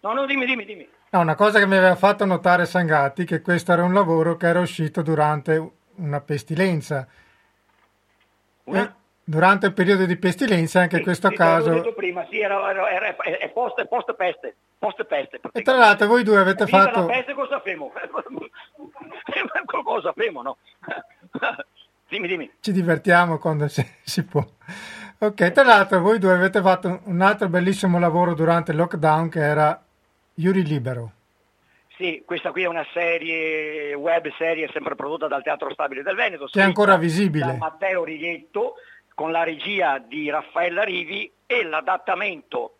No, 0.00 0.12
no, 0.12 0.26
dimmi, 0.26 0.44
dimmi, 0.44 0.64
dimmi. 0.64 0.88
No, 1.10 1.20
una 1.20 1.34
cosa 1.34 1.58
che 1.58 1.66
mi 1.66 1.76
aveva 1.76 1.96
fatto 1.96 2.26
notare 2.26 2.66
Sangatti, 2.66 3.24
che 3.24 3.40
questo 3.40 3.72
era 3.72 3.84
un 3.84 3.94
lavoro 3.94 4.36
che 4.36 4.46
era 4.46 4.60
uscito 4.60 5.00
durante 5.00 5.72
una 5.94 6.20
pestilenza. 6.20 7.06
Una? 8.64 8.94
Durante 9.28 9.66
il 9.66 9.72
periodo 9.72 10.06
di 10.06 10.16
pestilenza, 10.16 10.82
anche 10.82 10.98
in 10.98 11.02
questo 11.02 11.30
caso... 11.30 11.70
detto 11.70 11.94
prima, 11.94 12.24
sì, 12.30 12.38
era, 12.38 12.70
era, 12.70 12.88
era, 12.88 13.16
è 13.16 13.50
post, 13.50 13.84
post 13.86 14.14
peste. 14.14 14.54
Post 14.78 15.04
peste 15.04 15.40
e 15.52 15.62
tra 15.62 15.76
l'altro 15.76 16.06
voi 16.06 16.22
due 16.22 16.38
avete 16.38 16.64
fatto... 16.68 17.00
La 17.00 17.06
peste 17.06 17.34
cosa 17.34 17.56
sappiamo? 17.56 17.90
cosa 19.82 20.00
sappiamo, 20.02 20.42
no? 20.42 20.58
dimmi, 22.08 22.28
dimmi. 22.28 22.52
Ci 22.60 22.70
divertiamo 22.70 23.38
quando 23.38 23.66
si, 23.66 23.84
si, 24.04 24.24
può. 24.24 24.46
Ok, 25.18 25.50
tra 25.50 25.64
l'altro 25.64 26.00
voi 26.00 26.20
due 26.20 26.32
avete 26.32 26.60
fatto 26.60 27.00
un 27.06 27.20
altro 27.20 27.48
bellissimo 27.48 27.98
lavoro 27.98 28.32
durante 28.32 28.70
il 28.70 28.76
lockdown 28.76 29.28
che 29.28 29.40
era 29.40 29.84
Yuri 30.34 30.64
Libero. 30.64 31.10
Sì, 31.96 32.22
questa 32.24 32.52
qui 32.52 32.62
è 32.62 32.66
una 32.66 32.86
serie, 32.92 33.92
web 33.94 34.30
serie 34.36 34.68
sempre 34.72 34.94
prodotta 34.94 35.26
dal 35.26 35.42
Teatro 35.42 35.72
Stabile 35.72 36.04
del 36.04 36.14
Veneto. 36.14 36.44
Che 36.44 36.60
è 36.60 36.62
ancora 36.62 36.96
visibile. 36.96 37.46
Da 37.46 37.54
Matteo 37.54 38.04
Riglietto, 38.04 38.74
con 39.16 39.32
la 39.32 39.44
regia 39.44 39.98
di 39.98 40.28
Raffaella 40.28 40.82
Rivi 40.82 41.32
e 41.46 41.64
l'adattamento 41.64 42.76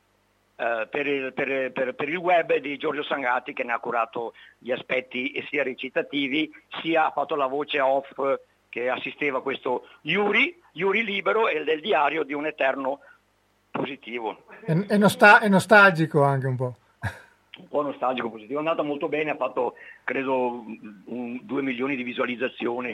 eh, 0.56 0.86
per, 0.90 1.06
il, 1.06 1.32
per, 1.32 1.72
per, 1.72 1.94
per, 1.94 2.08
il, 2.10 2.16
web 2.16 2.54
di 2.58 2.76
Giorgio 2.76 3.02
Sangati 3.04 3.54
che 3.54 3.64
ne 3.64 3.72
ha 3.72 3.78
curato 3.78 4.34
gli 4.58 4.70
aspetti 4.70 5.32
sia 5.48 5.62
recitativi 5.62 6.52
sia 6.82 7.06
ha 7.06 7.10
fatto 7.10 7.36
la 7.36 7.46
voce 7.46 7.80
off 7.80 8.12
che 8.68 8.90
assisteva 8.90 9.40
questo 9.40 9.88
Yuri, 10.02 10.62
Yuri 10.72 11.04
libero 11.04 11.48
e 11.48 11.64
del 11.64 11.80
diario 11.80 12.22
di 12.22 12.34
un 12.34 12.44
eterno 12.44 13.00
positivo. 13.70 14.42
È, 14.62 14.72
è, 14.72 14.98
nostal- 14.98 15.40
è 15.40 15.48
nostalgico 15.48 16.22
anche 16.22 16.46
un 16.46 16.56
po' 16.56 16.74
un 17.56 17.68
po' 17.68 17.80
nostalgico 17.80 18.28
positivo, 18.28 18.56
è 18.56 18.58
andato 18.58 18.84
molto 18.84 19.08
bene, 19.08 19.30
ha 19.30 19.36
fatto 19.36 19.76
credo 20.04 20.62
2 21.06 21.62
milioni 21.62 21.96
di 21.96 22.02
visualizzazioni. 22.02 22.92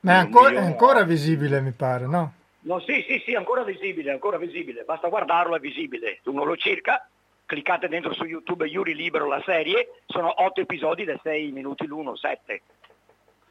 Ma 0.00 0.12
è 0.12 0.16
ancora, 0.16 0.52
è 0.52 0.64
ancora 0.64 1.04
visibile 1.04 1.60
mi 1.60 1.72
pare, 1.72 2.06
no? 2.06 2.32
No, 2.62 2.78
sì, 2.80 3.04
sì, 3.08 3.20
sì, 3.24 3.34
ancora 3.34 3.64
visibile, 3.64 4.12
ancora 4.12 4.38
visibile. 4.38 4.84
Basta 4.84 5.08
guardarlo, 5.08 5.56
è 5.56 5.60
visibile. 5.60 6.20
Uno 6.24 6.44
lo 6.44 6.56
cerca, 6.56 7.08
cliccate 7.44 7.88
dentro 7.88 8.12
su 8.12 8.24
YouTube 8.24 8.66
Yuri 8.66 8.94
Libero 8.94 9.26
la 9.26 9.42
serie, 9.44 10.02
sono 10.06 10.32
otto 10.44 10.60
episodi 10.60 11.04
da 11.04 11.18
sei 11.22 11.50
minuti 11.50 11.86
l'uno, 11.86 12.14
sette. 12.14 12.62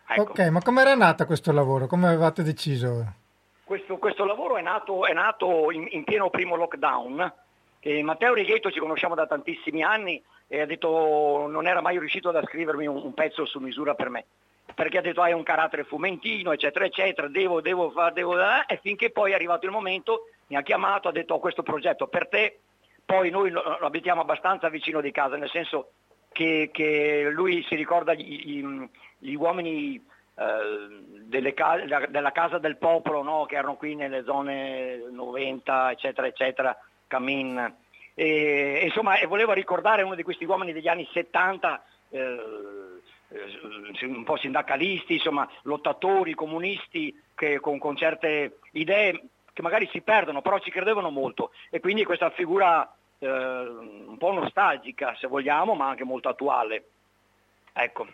Ecco. 0.07 0.21
Ok, 0.21 0.39
ma 0.47 0.61
come 0.61 0.81
era 0.81 0.95
nata 0.95 1.25
questo 1.25 1.51
lavoro? 1.51 1.87
Come 1.87 2.07
avevate 2.07 2.43
deciso? 2.43 3.13
Questo, 3.63 3.97
questo 3.97 4.25
lavoro 4.25 4.57
è 4.57 4.61
nato, 4.61 5.05
è 5.05 5.13
nato 5.13 5.71
in, 5.71 5.87
in, 5.91 6.03
pieno 6.03 6.29
primo 6.29 6.55
lockdown. 6.55 7.33
E 7.79 8.03
Matteo 8.03 8.33
Righetto 8.33 8.71
ci 8.71 8.79
conosciamo 8.79 9.15
da 9.15 9.25
tantissimi 9.25 9.83
anni 9.83 10.21
e 10.47 10.61
ha 10.61 10.65
detto 10.65 11.47
non 11.49 11.67
era 11.67 11.81
mai 11.81 11.97
riuscito 11.97 12.29
ad 12.29 12.43
scrivermi 12.45 12.85
un, 12.85 12.97
un 12.97 13.13
pezzo 13.13 13.45
su 13.45 13.59
misura 13.59 13.93
per 13.93 14.09
me 14.09 14.25
perché 14.73 14.97
ha 14.97 15.01
detto 15.01 15.21
hai 15.21 15.33
un 15.33 15.43
carattere 15.43 15.83
fumentino, 15.83 16.51
eccetera, 16.51 16.85
eccetera, 16.85 17.27
devo, 17.27 17.61
devo 17.61 17.91
fare, 17.91 18.13
devo... 18.13 18.35
E 18.67 18.79
finché 18.81 19.11
poi 19.11 19.31
è 19.31 19.35
arrivato 19.35 19.65
il 19.65 19.71
momento, 19.71 20.27
mi 20.47 20.55
ha 20.55 20.61
chiamato, 20.61 21.07
ha 21.07 21.11
detto 21.11 21.35
ho 21.35 21.39
questo 21.39 21.63
progetto 21.63 22.07
per 22.07 22.27
te, 22.27 22.59
poi 23.05 23.29
noi 23.29 23.49
lo, 23.49 23.61
lo 23.79 23.85
abitiamo 23.85 24.21
abbastanza 24.21 24.69
vicino 24.69 25.01
di 25.01 25.11
casa, 25.11 25.35
nel 25.35 25.49
senso 25.49 25.91
che, 26.31 26.69
che 26.71 27.29
lui 27.29 27.63
si 27.67 27.75
ricorda 27.75 28.13
gli, 28.13 28.45
gli, 28.45 28.89
gli 29.17 29.33
uomini 29.33 30.03
eh, 30.35 31.53
case, 31.53 32.07
della 32.09 32.31
Casa 32.31 32.57
del 32.57 32.77
Popolo, 32.77 33.21
no? 33.21 33.45
che 33.45 33.55
erano 33.55 33.75
qui 33.75 33.95
nelle 33.95 34.23
zone 34.23 35.03
90, 35.11 35.91
eccetera, 35.91 36.27
eccetera, 36.27 36.77
Camin. 37.07 37.75
E, 38.13 38.81
insomma, 38.83 39.17
e 39.17 39.25
voleva 39.25 39.53
ricordare 39.53 40.03
uno 40.03 40.15
di 40.15 40.23
questi 40.23 40.45
uomini 40.45 40.73
degli 40.73 40.87
anni 40.87 41.07
70, 41.11 41.83
eh, 42.09 42.19
eh, 42.19 42.39
un 44.01 44.23
po' 44.23 44.37
sindacalisti, 44.37 45.13
insomma, 45.13 45.47
lottatori, 45.63 46.33
comunisti 46.33 47.15
che 47.33 47.59
con, 47.59 47.79
con, 47.79 47.95
certe 47.95 48.59
idee 48.73 49.23
che 49.53 49.61
magari 49.61 49.87
si 49.91 50.01
perdono, 50.01 50.41
però 50.41 50.59
ci 50.59 50.71
credevano 50.71 51.09
molto 51.09 51.51
e 51.69 51.79
quindi 51.79 52.03
questa 52.03 52.29
figura 52.31 52.93
eh, 53.19 53.27
un 53.27 54.17
po' 54.17 54.33
nostalgica 54.33 55.15
se 55.19 55.27
vogliamo, 55.27 55.73
ma 55.75 55.89
anche 55.89 56.03
molto 56.03 56.29
attuale. 56.29 56.85
Ecco. 57.73 58.07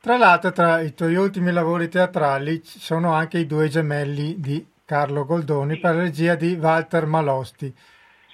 Tra 0.00 0.16
l'altro 0.16 0.50
tra 0.50 0.80
i 0.80 0.94
tuoi 0.94 1.14
ultimi 1.14 1.52
lavori 1.52 1.88
teatrali 1.88 2.62
ci 2.64 2.80
sono 2.80 3.12
anche 3.12 3.38
i 3.38 3.46
due 3.46 3.68
gemelli 3.68 4.40
di 4.40 4.66
Carlo 4.84 5.24
Goldoni 5.24 5.74
sì. 5.74 5.80
per 5.80 5.94
la 5.94 6.02
regia 6.02 6.34
di 6.34 6.58
Walter 6.60 7.06
Malosti. 7.06 7.72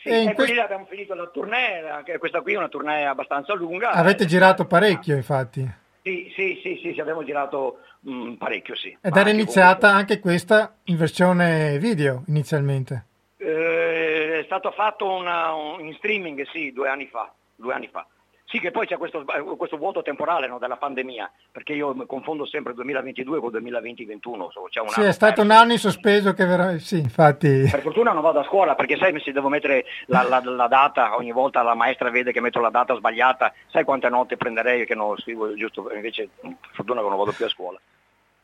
Sì, 0.00 0.08
e 0.08 0.22
in 0.22 0.32
quest... 0.32 0.56
abbiamo 0.56 0.86
finito 0.86 1.14
la 1.14 1.26
tournée, 1.26 1.86
anche 1.90 2.16
questa 2.16 2.40
qui 2.40 2.54
è 2.54 2.56
una 2.56 2.68
tournée 2.68 3.04
abbastanza 3.04 3.52
lunga. 3.52 3.90
Avete 3.90 4.22
eh, 4.22 4.26
girato 4.26 4.64
parecchio 4.64 5.14
infatti. 5.14 5.86
Sì, 6.08 6.32
sì, 6.34 6.58
sì, 6.62 6.92
sì, 6.94 7.00
abbiamo 7.00 7.22
girato 7.22 7.80
mh, 8.00 8.12
mm, 8.12 8.34
parecchio, 8.34 8.74
sì. 8.74 8.96
Ed 8.98 9.14
era 9.14 9.28
iniziata 9.28 9.88
comunque... 9.88 10.00
anche 10.00 10.20
questa 10.20 10.76
in 10.84 10.96
versione 10.96 11.78
video 11.78 12.22
inizialmente? 12.28 13.04
Eh, 13.36 14.38
è 14.40 14.42
stato 14.44 14.70
fatto 14.70 15.06
una, 15.06 15.52
un, 15.52 15.84
in 15.84 15.92
streaming, 15.96 16.48
sì, 16.48 16.72
due 16.72 16.88
anni 16.88 17.06
fa. 17.08 17.30
Due 17.54 17.74
anni 17.74 17.88
fa. 17.88 18.06
Sì, 18.48 18.60
che 18.60 18.70
poi 18.70 18.86
c'è 18.86 18.96
questo, 18.96 19.24
questo 19.58 19.76
vuoto 19.76 20.00
temporale 20.00 20.46
no, 20.46 20.58
della 20.58 20.76
pandemia, 20.76 21.30
perché 21.52 21.74
io 21.74 21.94
confondo 22.06 22.46
sempre 22.46 22.72
2022 22.72 23.40
con 23.40 23.50
2020-2021. 23.52 24.88
sì, 24.88 25.02
è 25.02 25.12
stato 25.12 25.42
un 25.42 25.50
anno 25.50 25.72
in 25.72 25.78
sospeso 25.78 26.32
che 26.32 26.46
veramente... 26.46 26.82
Sì, 26.82 26.98
infatti... 26.98 27.68
Per 27.70 27.82
fortuna 27.82 28.12
non 28.12 28.22
vado 28.22 28.40
a 28.40 28.44
scuola, 28.44 28.74
perché 28.74 28.96
sai, 28.96 29.18
se 29.20 29.32
devo 29.32 29.50
mettere 29.50 29.84
la, 30.06 30.22
la, 30.22 30.40
la, 30.42 30.66
data, 30.66 31.14
ogni 31.16 31.32
volta 31.32 31.62
la 31.62 31.74
maestra 31.74 32.08
vede 32.08 32.32
che 32.32 32.40
metto 32.40 32.60
la 32.60 32.70
data 32.70 32.96
sbagliata, 32.96 33.52
sai 33.66 33.84
quante 33.84 34.08
note 34.08 34.38
prenderei 34.38 34.86
che 34.86 34.94
non 34.94 35.18
scrivo 35.18 35.54
giusto, 35.54 35.92
invece 35.92 36.30
per 36.40 36.56
fortuna 36.72 37.02
che 37.02 37.08
non 37.08 37.18
vado 37.18 37.32
più 37.32 37.44
a 37.44 37.50
scuola. 37.50 37.78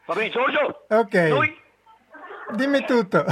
Va 0.05 0.15
bene 0.15 0.29
Giorgio? 0.29 0.85
Ok. 0.89 1.15
Noi 1.15 1.63
Dimmi 2.51 2.85
tutto. 2.85 3.25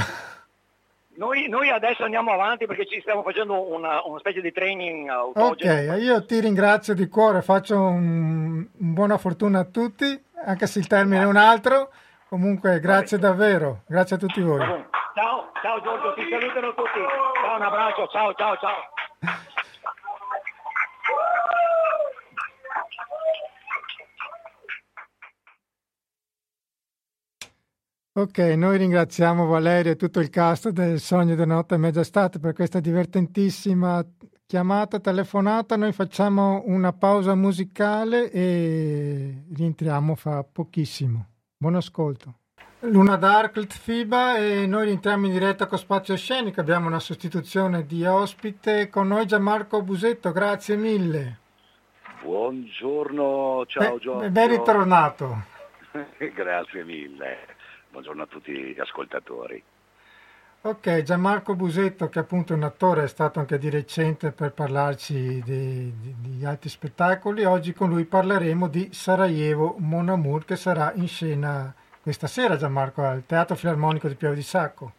Noi, 1.15 1.47
noi, 1.47 1.69
adesso 1.69 2.03
andiamo 2.03 2.31
avanti 2.31 2.65
perché 2.65 2.87
ci 2.87 2.99
stiamo 3.01 3.21
facendo 3.21 3.71
una, 3.71 4.01
una 4.03 4.19
specie 4.19 4.41
di 4.41 4.51
training 4.51 5.07
autogeno. 5.09 5.93
Ok, 5.93 6.01
io 6.01 6.25
ti 6.25 6.39
ringrazio 6.39 6.95
di 6.95 7.07
cuore, 7.07 7.41
faccio 7.41 7.79
un, 7.79 8.67
un 8.77 8.93
buona 8.93 9.17
fortuna 9.17 9.59
a 9.59 9.65
tutti, 9.65 10.05
anche 10.45 10.65
se 10.65 10.79
il 10.79 10.87
termine 10.87 11.21
è 11.21 11.25
un 11.25 11.35
altro. 11.37 11.91
Comunque 12.27 12.79
grazie 12.79 13.19
davvero, 13.19 13.83
grazie 13.87 14.15
a 14.15 14.19
tutti 14.19 14.41
voi. 14.41 14.59
Ciao, 15.13 15.51
ciao 15.61 15.81
Giorgio, 15.81 16.13
ti 16.15 16.27
salutano 16.29 16.73
tutti. 16.73 16.99
Ciao, 17.43 17.55
un 17.55 17.61
abbraccio, 17.61 18.07
ciao, 18.07 18.33
ciao, 18.33 18.57
ciao. 18.57 19.51
Ok, 28.15 28.37
noi 28.37 28.77
ringraziamo 28.77 29.47
Valerio 29.47 29.93
e 29.93 29.95
tutto 29.95 30.19
il 30.19 30.29
cast 30.29 30.69
del 30.69 30.99
Sogno 30.99 31.33
di 31.33 31.45
Notte 31.47 31.73
e 31.73 31.77
Mezza 31.79 32.01
Estate 32.01 32.37
per 32.37 32.53
questa 32.53 32.79
divertentissima 32.79 34.05
chiamata, 34.45 34.99
telefonata. 34.99 35.75
Noi 35.77 35.93
facciamo 35.93 36.61
una 36.67 36.93
pausa 36.93 37.33
musicale 37.33 38.29
e 38.29 39.45
rientriamo 39.51 40.13
fra 40.13 40.43
pochissimo. 40.43 41.25
Buon 41.57 41.73
ascolto. 41.73 42.35
Luna 42.81 43.15
Dark, 43.15 43.59
FIBA 43.65 44.37
e 44.37 44.67
noi 44.67 44.85
rientriamo 44.85 45.25
in 45.25 45.31
diretta 45.31 45.65
con 45.65 45.79
Spazio 45.79 46.15
Scenico. 46.15 46.61
Abbiamo 46.61 46.85
una 46.85 46.99
sostituzione 46.99 47.83
di 47.87 48.05
ospite 48.05 48.89
con 48.89 49.07
noi 49.07 49.25
Gianmarco 49.25 49.81
Busetto, 49.81 50.31
grazie 50.31 50.75
mille. 50.75 51.39
Buongiorno, 52.21 53.65
ciao 53.65 53.97
Giorgio. 53.97 54.29
Ben 54.29 54.49
ritornato. 54.49 55.45
grazie 56.35 56.83
mille 56.83 57.52
buongiorno 57.93 58.23
a 58.23 58.25
tutti 58.25 58.51
gli 58.51 58.79
ascoltatori. 58.79 59.63
Ok, 60.61 61.03
Gianmarco 61.03 61.55
Busetto, 61.55 62.09
che 62.09 62.19
appunto 62.19 62.53
è 62.53 62.55
un 62.55 62.63
attore, 62.63 63.03
è 63.03 63.07
stato 63.07 63.39
anche 63.39 63.59
di 63.59 63.69
recente 63.69 64.31
per 64.31 64.51
parlarci 64.53 65.43
di, 65.43 65.93
di, 65.99 66.15
di 66.17 66.45
altri 66.45 66.69
spettacoli. 66.69 67.43
Oggi 67.43 67.73
con 67.73 67.89
lui 67.89 68.05
parleremo 68.05 68.67
di 68.67 68.91
Sarajevo 68.91 69.75
Mon 69.77 70.09
Amour, 70.09 70.43
che 70.45 70.55
sarà 70.55 70.91
in 70.95 71.07
scena 71.07 71.71
questa 72.01 72.27
sera, 72.27 72.55
Gianmarco, 72.55 73.03
al 73.03 73.25
Teatro 73.27 73.55
Filarmonico 73.55 74.07
di 74.07 74.15
Piave 74.15 74.35
di 74.35 74.41
Sacco. 74.41 74.93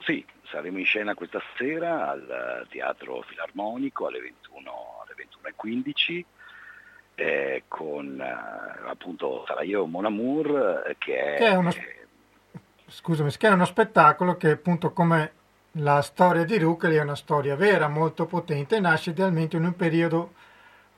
Sì, 0.00 0.24
saremo 0.44 0.78
in 0.78 0.84
scena 0.86 1.14
questa 1.14 1.40
sera 1.56 2.08
al 2.08 2.66
Teatro 2.70 3.22
Filarmonico 3.22 4.06
alle 4.06 4.20
21, 4.20 4.72
alle 5.04 5.14
21.15 5.54 6.24
eh, 7.14 7.64
con 7.68 8.20
eh, 8.20 8.88
appunto 8.88 9.44
Sarajevo 9.46 9.86
Mon 9.86 10.06
Amour, 10.06 10.84
eh, 10.86 10.96
che 10.98 11.34
è... 11.34 11.38
Che 11.38 11.46
è 11.46 11.54
uno 11.54 11.70
scusami, 12.92 13.30
che 13.32 13.48
è 13.48 13.52
uno 13.52 13.64
spettacolo 13.64 14.36
che 14.36 14.50
appunto 14.50 14.92
come 14.92 15.32
la 15.76 16.02
storia 16.02 16.44
di 16.44 16.58
Ruckel 16.58 16.92
è 16.92 17.00
una 17.00 17.16
storia 17.16 17.56
vera, 17.56 17.88
molto 17.88 18.26
potente, 18.26 18.78
nasce 18.78 19.10
idealmente 19.10 19.56
in 19.56 19.64
un 19.64 19.74
periodo 19.74 20.34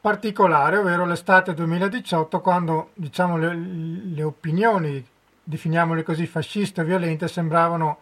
particolare, 0.01 0.79
ovvero 0.79 1.07
l'estate 1.07 1.55
2018, 1.55 2.41
quando 2.41 2.91
diciamo, 2.95 3.37
le, 3.39 3.55
le 3.55 4.23
opinioni, 4.23 5.03
definiamole 5.43 6.03
così, 6.03 6.27
fasciste 6.27 6.81
e 6.81 6.85
violente, 6.85 7.29
sembravano 7.29 8.01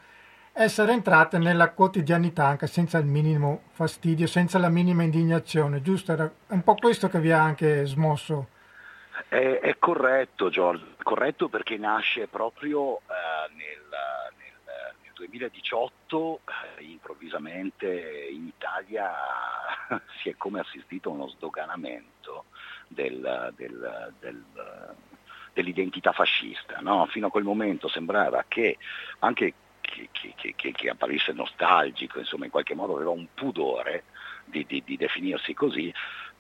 essere 0.55 0.93
entrate 0.93 1.39
nella 1.39 1.71
quotidianità 1.71 2.47
anche 2.47 2.67
senza 2.67 2.99
il 2.99 3.07
minimo 3.07 3.63
fastidio, 3.73 4.27
senza 4.27 4.59
la 4.59 4.69
minima 4.69 5.03
indignazione, 5.03 5.83
giusto? 5.83 6.13
Era 6.13 6.31
un 6.49 6.63
po' 6.63 6.75
questo 6.75 7.09
che 7.09 7.21
vi 7.21 7.31
ha 7.31 7.43
anche 7.43 7.85
smosso. 7.87 8.49
È, 9.29 9.61
è 9.63 9.77
corretto 9.79 10.49
Giorgio, 10.49 10.85
corretto 11.03 11.49
perché 11.49 11.77
nasce 11.77 12.27
proprio 12.27 12.99
eh, 12.99 13.55
nel 13.55 13.82
2018 15.33 16.41
eh, 16.79 16.85
improvvisamente 16.85 18.29
in 18.31 18.47
Italia 18.47 19.13
si 20.21 20.29
è 20.29 20.37
come 20.37 20.61
assistito 20.61 21.09
a 21.09 21.13
uno 21.13 21.29
sdoganamento 21.29 22.45
del, 22.87 23.53
del, 23.57 24.15
del, 24.21 24.45
dell'identità 25.55 26.13
fascista. 26.13 26.81
No? 26.81 27.07
Fino 27.07 27.29
a 27.29 27.31
quel 27.31 27.45
momento 27.45 27.89
sembrava 27.89 28.45
che 28.47 28.77
anche 29.21 29.55
chi, 29.81 30.09
chi, 30.13 30.35
chi, 30.55 30.73
chi, 30.73 30.89
apparisse 30.89 31.33
nostalgico, 31.33 32.19
insomma 32.19 32.45
in 32.45 32.51
qualche 32.51 32.75
modo 32.75 32.95
aveva 32.95 33.11
un 33.11 33.27
pudore 33.33 34.05
di, 34.45 34.65
di, 34.67 34.83
di 34.85 34.97
definirsi 34.97 35.55
così, 35.55 35.93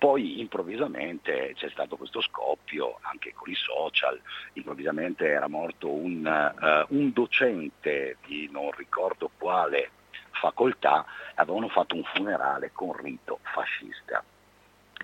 poi 0.02 0.40
improvvisamente 0.40 1.52
c'è 1.54 1.68
stato 1.70 1.94
questo 1.94 2.20
scoppio 2.20 2.98
anche 3.02 3.32
con 3.36 3.48
i 3.48 3.54
social, 3.54 4.20
improvvisamente 4.54 5.28
era 5.28 5.46
morto 5.46 5.92
un, 5.92 6.26
uh, 6.26 6.96
un 6.96 7.12
docente 7.12 8.16
di 8.26 8.48
non 8.50 8.72
ricordo 8.72 9.30
quale 9.38 9.90
facoltà, 10.32 11.04
avevano 11.36 11.68
fatto 11.68 11.94
un 11.94 12.02
funerale 12.02 12.72
con 12.72 12.96
rito 12.96 13.38
fascista. 13.42 14.24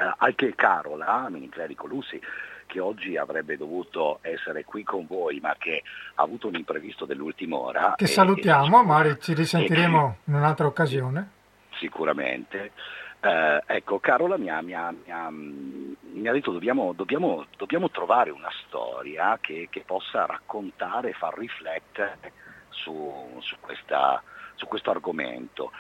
Uh, 0.01 0.15
anche 0.17 0.57
Carola, 0.57 1.29
Miniclerico 1.31 1.87
Lussi, 1.87 2.21
che 2.67 2.81
oggi 2.81 3.17
avrebbe 3.17 3.57
dovuto 3.57 4.19
essere 4.23 4.65
qui 4.65 4.83
con 4.83 5.07
voi, 5.07 5.39
ma 5.39 5.55
che 5.57 5.85
ha 6.17 6.23
avuto 6.25 6.49
un 6.49 6.57
imprevisto 6.57 7.05
dell'ultima 7.05 7.57
ora. 7.57 7.95
Che 7.97 8.03
e, 8.03 8.09
salutiamo, 8.09 8.81
e, 8.81 8.85
magari 8.85 9.21
ci 9.21 9.33
risentiremo 9.33 10.17
e, 10.27 10.31
in 10.31 10.35
un'altra 10.35 10.67
occasione. 10.67 11.31
Sicuramente. 11.79 12.73
Eh, 13.21 13.63
ecco, 13.67 13.99
Carola 13.99 14.37
mi 14.37 14.49
ha, 14.49 14.63
mi 14.63 14.75
ha, 14.75 14.93
mi 14.93 15.11
ha, 15.11 15.29
mi 15.29 16.29
ha 16.29 16.33
detto 16.33 16.53
dobbiamo, 16.53 16.93
dobbiamo, 16.93 17.47
dobbiamo, 17.57 17.91
trovare 17.91 18.31
una 18.31 18.51
storia 18.65 19.39
che, 19.41 19.67
che, 19.71 19.83
possa 19.85 20.25
raccontare 20.25 21.11
e 21.11 21.15
far 21.15 21.37
riflettere 21.37 22.33
su, 22.69 23.37
su, 23.41 23.57
questa, 23.61 24.23
su 24.55 24.67
questo 24.69 24.91
argomento. 24.91 25.73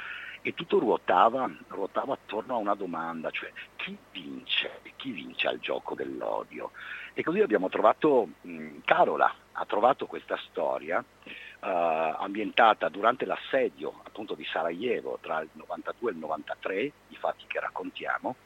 E 0.42 0.54
tutto 0.54 0.80
ruotava, 0.80 1.48
ruotava, 1.68 2.14
attorno 2.14 2.54
a 2.54 2.58
una 2.58 2.74
domanda, 2.74 3.30
cioè 3.30 3.52
chi 3.76 3.96
vince? 4.10 4.80
Chi 4.96 5.10
vince 5.12 5.46
al 5.46 5.60
gioco 5.60 5.94
dell'odio? 5.94 6.72
E 7.18 7.24
così 7.24 7.40
abbiamo 7.40 7.68
trovato, 7.68 8.28
mh, 8.42 8.82
Carola 8.84 9.34
ha 9.50 9.64
trovato 9.64 10.06
questa 10.06 10.38
storia 10.48 11.02
eh, 11.24 12.14
ambientata 12.16 12.88
durante 12.88 13.24
l'assedio 13.24 14.02
appunto 14.04 14.34
di 14.34 14.44
Sarajevo 14.44 15.18
tra 15.20 15.40
il 15.40 15.48
92 15.54 16.10
e 16.10 16.12
il 16.12 16.20
93, 16.20 16.80
i 17.08 17.16
fatti 17.18 17.44
che 17.48 17.58
raccontiamo, 17.58 18.36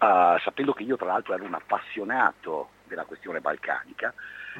uh, 0.00 0.38
sapendo 0.40 0.72
che 0.72 0.82
io 0.82 0.96
tra 0.96 1.06
l'altro 1.06 1.34
ero 1.34 1.44
un 1.44 1.54
appassionato 1.54 2.70
della 2.82 3.04
questione 3.04 3.40
balcanica 3.40 4.12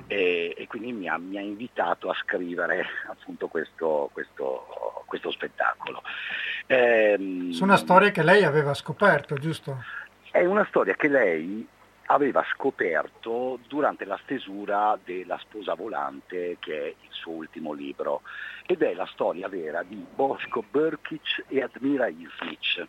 e, 0.07 0.55
e 0.57 0.67
quindi 0.69 0.93
mi 0.93 1.09
ha, 1.09 1.19
mi 1.19 1.39
ha, 1.39 1.41
invitato 1.41 2.09
a 2.09 2.15
scrivere 2.15 2.87
appunto 3.09 3.49
questo, 3.49 4.11
questo, 4.13 5.03
questo 5.07 5.33
spettacolo. 5.33 6.03
Ehm, 6.67 7.51
Su 7.51 7.65
una 7.65 7.79
storia 7.79 8.13
che 8.13 8.23
lei 8.23 8.45
aveva 8.45 8.75
scoperto, 8.75 9.35
giusto? 9.35 9.83
È 10.31 10.45
una 10.45 10.65
storia 10.67 10.95
che 10.95 11.09
lei 11.09 11.75
aveva 12.07 12.45
scoperto 12.53 13.59
durante 13.67 14.05
la 14.05 14.19
stesura 14.23 14.99
della 15.03 15.39
Sposa 15.39 15.75
Volante, 15.75 16.57
che 16.61 16.83
è 16.83 16.87
il 16.87 17.09
suo 17.11 17.33
ultimo 17.33 17.73
libro, 17.73 18.23
ed 18.67 18.83
è 18.83 18.95
la 18.95 19.07
storia 19.07 19.49
vera 19.49 19.83
di 19.83 19.97
Bosko 20.15 20.63
Brkic 20.69 21.45
e 21.49 21.63
Admira 21.63 22.07
Ismic, 22.09 22.87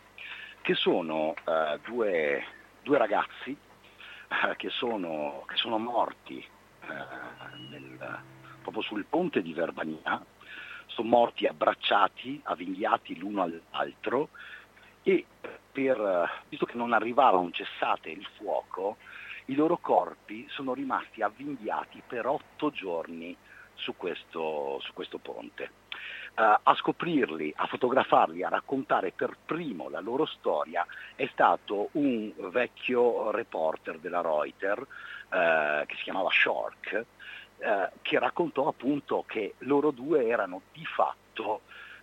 che 0.62 0.74
sono 0.76 1.30
uh, 1.30 1.80
due, 1.84 2.44
due, 2.84 2.98
ragazzi 2.98 3.56
uh, 4.30 4.56
che, 4.56 4.70
sono, 4.70 5.44
che, 5.48 5.56
sono, 5.56 5.78
morti 5.78 6.46
uh, 6.82 7.70
nel, 7.70 8.20
proprio 8.62 8.84
sul 8.84 9.06
ponte 9.06 9.42
di 9.42 9.54
Verbania, 9.54 10.24
sono 10.88 11.10
morti 11.10 11.46
abbracciati, 11.46 12.40
avvinghiati 12.44 13.18
l'uno 13.18 13.44
all'altro 13.44 14.30
e 15.04 15.26
per, 15.78 16.42
visto 16.50 16.66
che 16.66 16.76
non 16.76 16.92
arrivava 16.92 17.38
un 17.38 17.54
cessate 17.54 18.10
il 18.10 18.28
fuoco, 18.36 18.98
i 19.46 19.54
loro 19.54 19.78
corpi 19.78 20.48
sono 20.50 20.74
rimasti 20.74 21.22
avvinghiati 21.22 22.02
per 22.06 22.26
otto 22.26 22.72
giorni 22.72 23.38
su 23.76 23.96
questo, 23.96 24.80
su 24.82 24.92
questo 24.94 25.20
ponte. 25.20 25.70
Uh, 26.36 26.58
a 26.64 26.76
scoprirli, 26.76 27.54
a 27.56 27.68
fotografarli, 27.68 28.44
a 28.44 28.50
raccontare 28.50 29.12
per 29.12 29.38
primo 29.46 29.88
la 29.90 30.00
loro 30.00 30.26
storia 30.26 30.84
è 31.16 31.28
stato 31.32 31.90
un 31.92 32.32
vecchio 32.50 33.30
reporter 33.30 34.00
della 34.00 34.22
Reuters 34.22 34.82
uh, 34.82 35.86
che 35.86 35.96
si 35.96 36.04
chiamava 36.04 36.30
Shork, 36.32 37.06
uh, 37.58 37.66
che 38.02 38.18
raccontò 38.18 38.68
appunto 38.68 39.24
che 39.28 39.54
loro 39.60 39.92
due 39.92 40.26
erano 40.26 40.62
di 40.74 40.86
fatto 40.86 41.62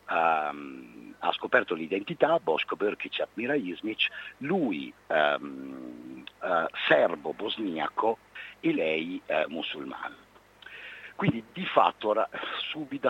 um, 0.08 1.14
ha 1.18 1.32
scoperto 1.32 1.74
l'identità, 1.74 2.38
Bosko 2.38 2.76
Brkic 2.76 3.20
Admira 3.20 3.54
Ismic, 3.54 4.08
lui 4.38 4.92
um, 5.06 6.22
uh, 6.40 6.66
serbo-bosniaco 6.86 8.18
e 8.60 8.72
lei 8.72 9.20
uh, 9.26 9.50
musulmana. 9.50 10.16
Quindi 11.16 11.44
di 11.52 11.64
fatto 11.64 12.12
da 12.12 12.28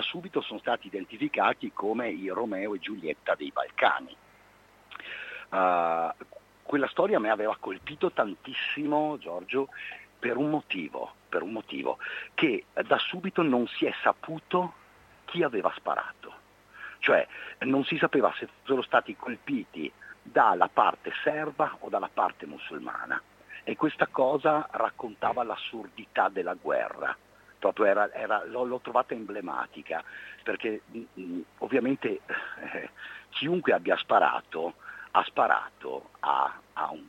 subito 0.03 0.43
sono 0.43 0.59
stati 0.59 0.89
identificati 0.89 1.73
come 1.73 2.11
i 2.11 2.29
Romeo 2.29 2.75
e 2.75 2.79
Giulietta 2.79 3.35
dei 3.35 3.51
Balcani. 3.51 4.15
Uh, 5.49 6.13
quella 6.63 6.89
storia 6.89 7.19
mi 7.19 7.31
aveva 7.31 7.57
colpito 7.59 8.11
tantissimo, 8.13 9.17
Giorgio, 9.19 9.69
per 10.19 10.37
un 10.37 10.51
motivo, 10.51 11.15
per 11.29 11.43
un 11.43 11.53
motivo 11.53 11.99
che 12.35 12.67
da 12.87 12.99
subito 12.99 13.43
non 13.43 13.67
si 13.67 13.87
è 13.87 13.93
saputo 14.03 14.75
chi 15.25 15.43
aveva 15.43 15.73
sparato. 15.77 16.43
Cioè 17.05 17.27
non 17.67 17.85
si 17.85 17.99
sapeva 17.99 18.33
se 18.39 18.49
fossero 18.63 18.81
stati 18.81 19.15
colpiti 19.15 19.93
dalla 20.23 20.71
parte 20.73 21.13
serba 21.23 21.77
o 21.81 21.91
dalla 21.91 22.09
parte 22.11 22.47
musulmana 22.47 23.21
e 23.63 23.77
questa 23.77 24.07
cosa 24.07 24.67
raccontava 24.71 25.43
l'assurdità 25.43 26.31
della 26.31 26.55
guerra. 26.55 27.15
Proprio 27.59 27.85
era, 27.85 28.11
era, 28.11 28.43
l'ho, 28.47 28.81
trovata 28.83 29.13
emblematica 29.13 30.03
perché 30.43 30.81
mh, 30.87 31.01
mm, 31.21 31.41
ovviamente 31.59 32.21
eh, 32.73 32.89
chiunque 33.29 33.75
abbia 33.75 33.99
sparato 33.99 34.77
ha 35.11 35.23
sparato 35.25 36.09
a, 36.21 36.59
a, 36.73 36.91
un, 36.91 37.05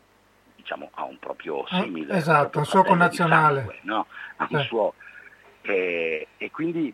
diciamo, 0.58 0.90
a 0.94 1.06
un, 1.06 1.18
proprio 1.20 1.64
ah, 1.64 1.82
simile. 1.84 2.14
Eh, 2.14 2.18
esatto, 2.18 2.60
un 2.60 2.66
suo 2.66 2.84
connazionale. 2.84 3.60
Sangue, 3.60 3.80
no? 3.84 4.08
un 4.50 4.60
suo, 4.60 4.94
eh, 5.62 6.28
e 6.36 6.52
quindi 6.52 6.94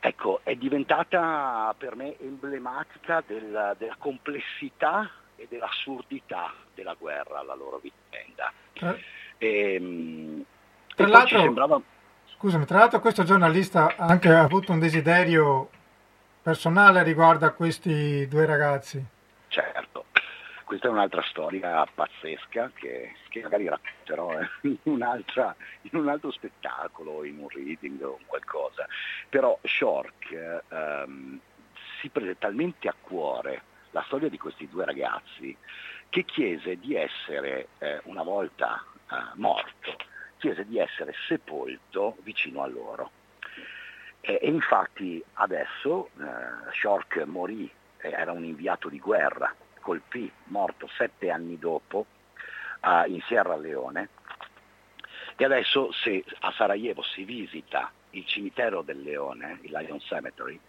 ecco, 0.00 0.40
è 0.42 0.54
diventata 0.56 1.74
per 1.78 1.94
me 1.94 2.18
emblematica 2.18 3.22
del, 3.26 3.76
della 3.78 3.96
complessità 3.98 5.08
e 5.36 5.46
dell'assurdità 5.48 6.52
della 6.74 6.94
guerra 6.98 7.38
alla 7.38 7.54
loro 7.54 7.78
vicenda. 7.78 8.52
Eh. 8.72 9.04
E, 9.38 10.44
tra, 10.94 11.06
e 11.06 11.08
l'altro, 11.08 11.40
sembrava... 11.40 11.80
scusami, 12.36 12.64
tra 12.64 12.78
l'altro 12.78 13.00
questo 13.00 13.22
giornalista 13.22 13.94
ha 13.96 14.06
anche 14.06 14.32
avuto 14.32 14.72
un 14.72 14.78
desiderio 14.78 15.70
personale 16.42 17.02
riguardo 17.02 17.46
a 17.46 17.50
questi 17.50 18.26
due 18.26 18.46
ragazzi. 18.46 19.02
Certo, 19.48 20.04
questa 20.70 20.86
è 20.86 20.92
un'altra 20.92 21.22
storia 21.22 21.84
pazzesca 21.84 22.70
che, 22.72 23.16
che 23.28 23.42
magari 23.42 23.66
racconterò 23.66 24.38
eh, 24.38 24.48
in, 24.62 24.76
in, 24.84 25.98
un 25.98 26.08
altro 26.08 26.30
spettacolo, 26.30 27.24
in 27.24 27.38
un 27.38 27.48
reading 27.48 28.00
o 28.02 28.20
qualcosa. 28.24 28.86
Però 29.28 29.58
Shork 29.64 30.62
ehm, 30.68 31.40
si 32.00 32.08
prese 32.10 32.38
talmente 32.38 32.86
a 32.86 32.94
cuore 33.00 33.62
la 33.90 34.04
storia 34.06 34.28
di 34.28 34.38
questi 34.38 34.68
due 34.68 34.84
ragazzi 34.84 35.56
che 36.08 36.24
chiese 36.24 36.78
di 36.78 36.94
essere, 36.94 37.70
eh, 37.78 38.00
una 38.04 38.22
volta 38.22 38.80
eh, 39.10 39.16
morto, 39.34 39.96
chiese 40.38 40.64
di 40.66 40.78
essere 40.78 41.12
sepolto 41.26 42.16
vicino 42.20 42.62
a 42.62 42.68
loro. 42.68 43.10
E, 44.20 44.38
e 44.40 44.46
infatti 44.46 45.20
adesso 45.32 46.10
eh, 46.20 46.70
Shork 46.74 47.24
morì, 47.24 47.68
era 47.96 48.30
un 48.30 48.44
inviato 48.44 48.88
di 48.88 49.00
guerra, 49.00 49.52
colpì, 49.80 50.30
morto 50.44 50.88
sette 50.96 51.30
anni 51.30 51.58
dopo, 51.58 52.06
eh, 52.82 53.08
in 53.08 53.20
Sierra 53.22 53.56
Leone, 53.56 54.08
e 55.36 55.44
adesso 55.44 55.90
se 55.92 56.24
a 56.40 56.52
Sarajevo 56.52 57.02
si 57.02 57.24
visita 57.24 57.90
il 58.10 58.26
cimitero 58.26 58.82
del 58.82 59.00
Leone, 59.02 59.58
il 59.62 59.70
Lion 59.70 60.00
Cemetery, 60.00 60.60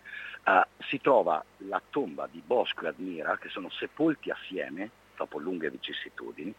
Uh, 0.44 0.64
si 0.88 1.00
trova 1.00 1.46
la 1.68 1.80
tomba 1.92 2.26
di 2.26 2.42
Bosco 2.44 2.86
e 2.86 2.88
Admira 2.88 3.38
che 3.38 3.50
sono 3.50 3.70
sepolti 3.70 4.32
assieme 4.32 4.90
dopo 5.16 5.38
lunghe 5.38 5.70
vicissitudini 5.70 6.52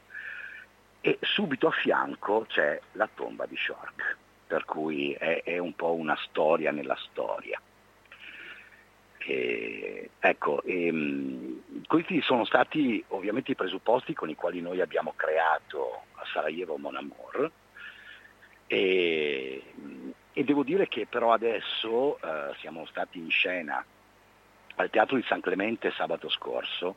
e 1.00 1.18
subito 1.20 1.66
a 1.66 1.72
fianco 1.72 2.46
c'è 2.48 2.80
la 2.92 3.08
tomba 3.12 3.44
di 3.46 3.56
Shork, 3.56 4.16
per 4.46 4.64
cui 4.66 5.12
è, 5.14 5.42
è 5.42 5.58
un 5.58 5.74
po' 5.74 5.94
una 5.94 6.16
storia 6.28 6.70
nella 6.70 6.96
storia. 7.10 7.60
E, 9.24 10.10
ecco, 10.18 10.62
e, 10.62 10.86
ehm, 10.86 11.62
questi 11.86 12.20
sono 12.22 12.44
stati 12.44 13.02
ovviamente 13.08 13.52
i 13.52 13.56
presupposti 13.56 14.14
con 14.14 14.28
i 14.28 14.34
quali 14.34 14.60
noi 14.60 14.80
abbiamo 14.80 15.12
creato 15.14 16.02
a 16.14 16.24
Sarajevo 16.32 16.76
Mon 16.76 16.96
Amour 16.96 17.50
e, 18.66 19.62
e 20.32 20.44
devo 20.44 20.62
dire 20.62 20.88
che 20.88 21.06
però 21.06 21.32
adesso 21.32 22.18
eh, 22.20 22.54
siamo 22.60 22.86
stati 22.86 23.18
in 23.18 23.30
scena 23.30 23.84
al 24.76 24.90
Teatro 24.90 25.16
di 25.16 25.24
San 25.24 25.40
Clemente 25.40 25.92
sabato 25.92 26.30
scorso, 26.30 26.96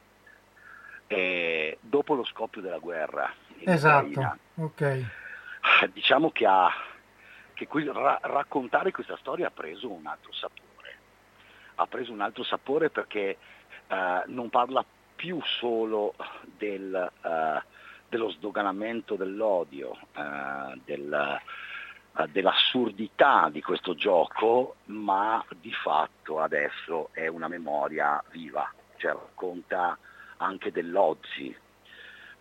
eh, 1.07 1.77
dopo 1.81 2.15
lo 2.15 2.23
scoppio 2.23 2.61
della 2.61 2.77
guerra. 2.79 3.31
esatto, 3.59 4.37
ok. 4.55 5.05
Diciamo 5.91 6.31
che, 6.31 6.45
ha, 6.45 6.71
che 7.53 7.67
qui, 7.67 7.83
ra, 7.83 8.19
raccontare 8.21 8.91
questa 8.91 9.17
storia 9.17 9.47
ha 9.47 9.51
preso 9.51 9.91
un 9.91 10.07
altro 10.07 10.31
sapore. 10.31 10.74
Ha 11.75 11.87
preso 11.87 12.11
un 12.11 12.21
altro 12.21 12.43
sapore 12.43 12.89
perché 12.89 13.37
eh, 13.87 14.23
non 14.27 14.49
parla 14.49 14.83
più 15.15 15.41
solo 15.43 16.13
del, 16.57 17.11
uh, 17.23 17.61
dello 18.09 18.29
sdoganamento 18.31 19.15
dell'odio, 19.15 19.97
uh, 20.15 20.77
del, 20.83 21.39
eh, 22.17 22.27
dell'assurdità 22.27 23.49
di 23.49 23.61
questo 23.61 23.95
gioco, 23.95 24.75
ma 24.85 25.43
di 25.59 25.71
fatto 25.71 26.41
adesso 26.41 27.09
è 27.13 27.27
una 27.27 27.47
memoria 27.47 28.21
viva, 28.31 28.71
cioè 28.97 29.13
racconta 29.13 29.97
anche 30.37 30.71
dell'oggi. 30.71 31.55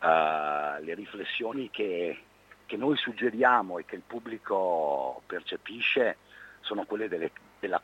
Uh, 0.01 0.83
le 0.85 0.95
riflessioni 0.95 1.71
che, 1.71 2.19
che, 2.67 2.77
noi 2.77 2.95
suggeriamo 2.97 3.79
e 3.79 3.87
che 3.87 3.95
il 3.95 4.03
pubblico 4.07 5.23
percepisce 5.25 6.19
sono 6.61 6.85
quelle 6.85 7.09
delle, 7.09 7.31
della, 7.59 7.81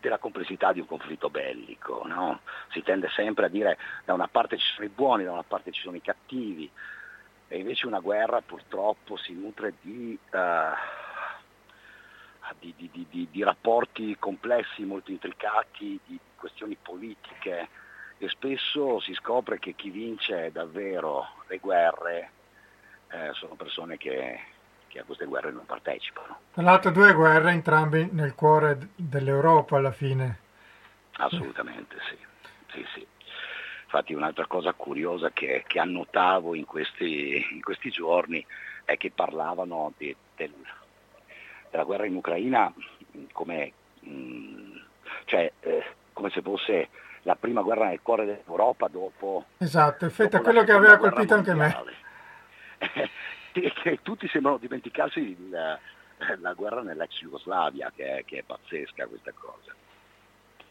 della, 0.00 0.18
complessità 0.18 0.72
di 0.72 0.80
un 0.80 0.86
conflitto 0.86 1.30
bellico. 1.30 2.02
No? 2.06 2.40
Si 2.72 2.82
tende 2.82 3.08
sempre 3.10 3.46
a 3.46 3.48
dire 3.48 3.78
da 4.04 4.14
una 4.14 4.28
parte 4.28 4.58
ci 4.58 4.66
sono 4.74 4.86
i 4.86 4.90
buoni, 4.90 5.24
da 5.24 5.32
una 5.32 5.44
parte 5.44 5.70
ci 5.70 5.80
sono 5.80 5.96
i 5.96 6.02
cattivi, 6.02 6.70
e 7.48 7.58
invece 7.58 7.86
una 7.86 8.00
guerra 8.00 8.40
purtroppo 8.40 9.16
si 9.16 9.32
nutre 9.32 9.74
di... 9.80 10.18
Uh, 10.30 10.98
di, 12.58 12.74
di, 12.76 13.28
di, 13.30 13.44
rapporti 13.44 14.16
complessi, 14.18 14.82
molto 14.82 15.12
intricati, 15.12 16.00
di 16.04 16.18
questioni 16.34 16.76
politiche 16.80 17.68
e 18.18 18.28
spesso 18.28 19.00
si 19.00 19.14
scopre 19.14 19.58
che 19.58 19.74
chi 19.74 19.88
vince 19.88 20.50
davvero 20.52 21.26
le 21.46 21.58
guerre 21.58 22.30
eh, 23.10 23.30
sono 23.32 23.54
persone 23.54 23.96
che, 23.96 24.38
che, 24.90 24.98
a 24.98 25.04
queste 25.04 25.24
guerre 25.24 25.52
non 25.52 25.64
partecipano. 25.64 26.38
Tra 26.52 26.62
l'altro 26.62 26.90
due 26.90 27.12
guerre 27.14 27.52
entrambi 27.52 28.08
nel 28.12 28.34
cuore 28.34 28.88
dell'Europa 28.96 29.76
alla 29.76 29.92
fine. 29.92 30.38
Assolutamente 31.12 31.96
sì, 32.08 32.16
sì, 32.72 32.84
sì. 32.94 33.06
Infatti 33.84 34.14
un'altra 34.14 34.46
cosa 34.46 34.72
curiosa 34.72 35.30
che, 35.30 35.64
che 35.66 35.78
annotavo 35.78 36.54
in 36.54 36.64
questi, 36.64 37.46
in 37.52 37.62
questi, 37.62 37.90
giorni 37.90 38.44
è 38.84 38.96
che 38.96 39.10
parlavano 39.10 39.92
di, 39.96 40.14
del, 40.36 40.52
della 41.70 41.84
guerra 41.84 42.06
in 42.06 42.14
Ucraina 42.14 42.72
come, 43.32 43.72
mh, 44.00 44.80
cioè, 45.24 45.52
eh, 45.60 45.84
come 46.12 46.30
se 46.30 46.42
fosse 46.42 46.88
la 47.22 47.36
prima 47.36 47.62
guerra 47.62 47.86
nel 47.86 48.00
cuore 48.02 48.24
dell'Europa 48.24 48.88
dopo... 48.88 49.46
Esatto, 49.58 50.06
effetto 50.06 50.36
è 50.36 50.40
quello 50.40 50.64
che 50.64 50.72
aveva 50.72 50.96
colpito 50.96 51.34
anche 51.34 51.54
me. 51.54 51.76
e 53.54 53.72
che 53.72 53.98
tutti 54.02 54.28
sembrano 54.28 54.58
dimenticarsi 54.58 55.48
la, 55.50 55.78
la 56.38 56.52
guerra 56.54 56.82
nell'ex 56.82 57.18
Jugoslavia, 57.18 57.92
che 57.94 58.18
è, 58.18 58.24
che 58.24 58.38
è 58.38 58.42
pazzesca 58.42 59.06
questa 59.06 59.32
cosa. 59.32 59.74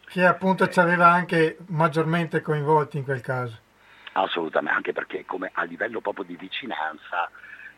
Che 0.05 0.25
appunto 0.25 0.67
ci 0.67 0.79
aveva 0.79 1.07
anche 1.07 1.57
maggiormente 1.67 2.41
coinvolti 2.41 2.97
in 2.97 3.03
quel 3.03 3.21
caso. 3.21 3.57
Assolutamente, 4.13 4.75
anche 4.75 4.93
perché 4.93 5.23
come 5.25 5.51
a 5.53 5.63
livello 5.63 6.01
proprio 6.01 6.25
di 6.25 6.35
vicinanza 6.35 7.29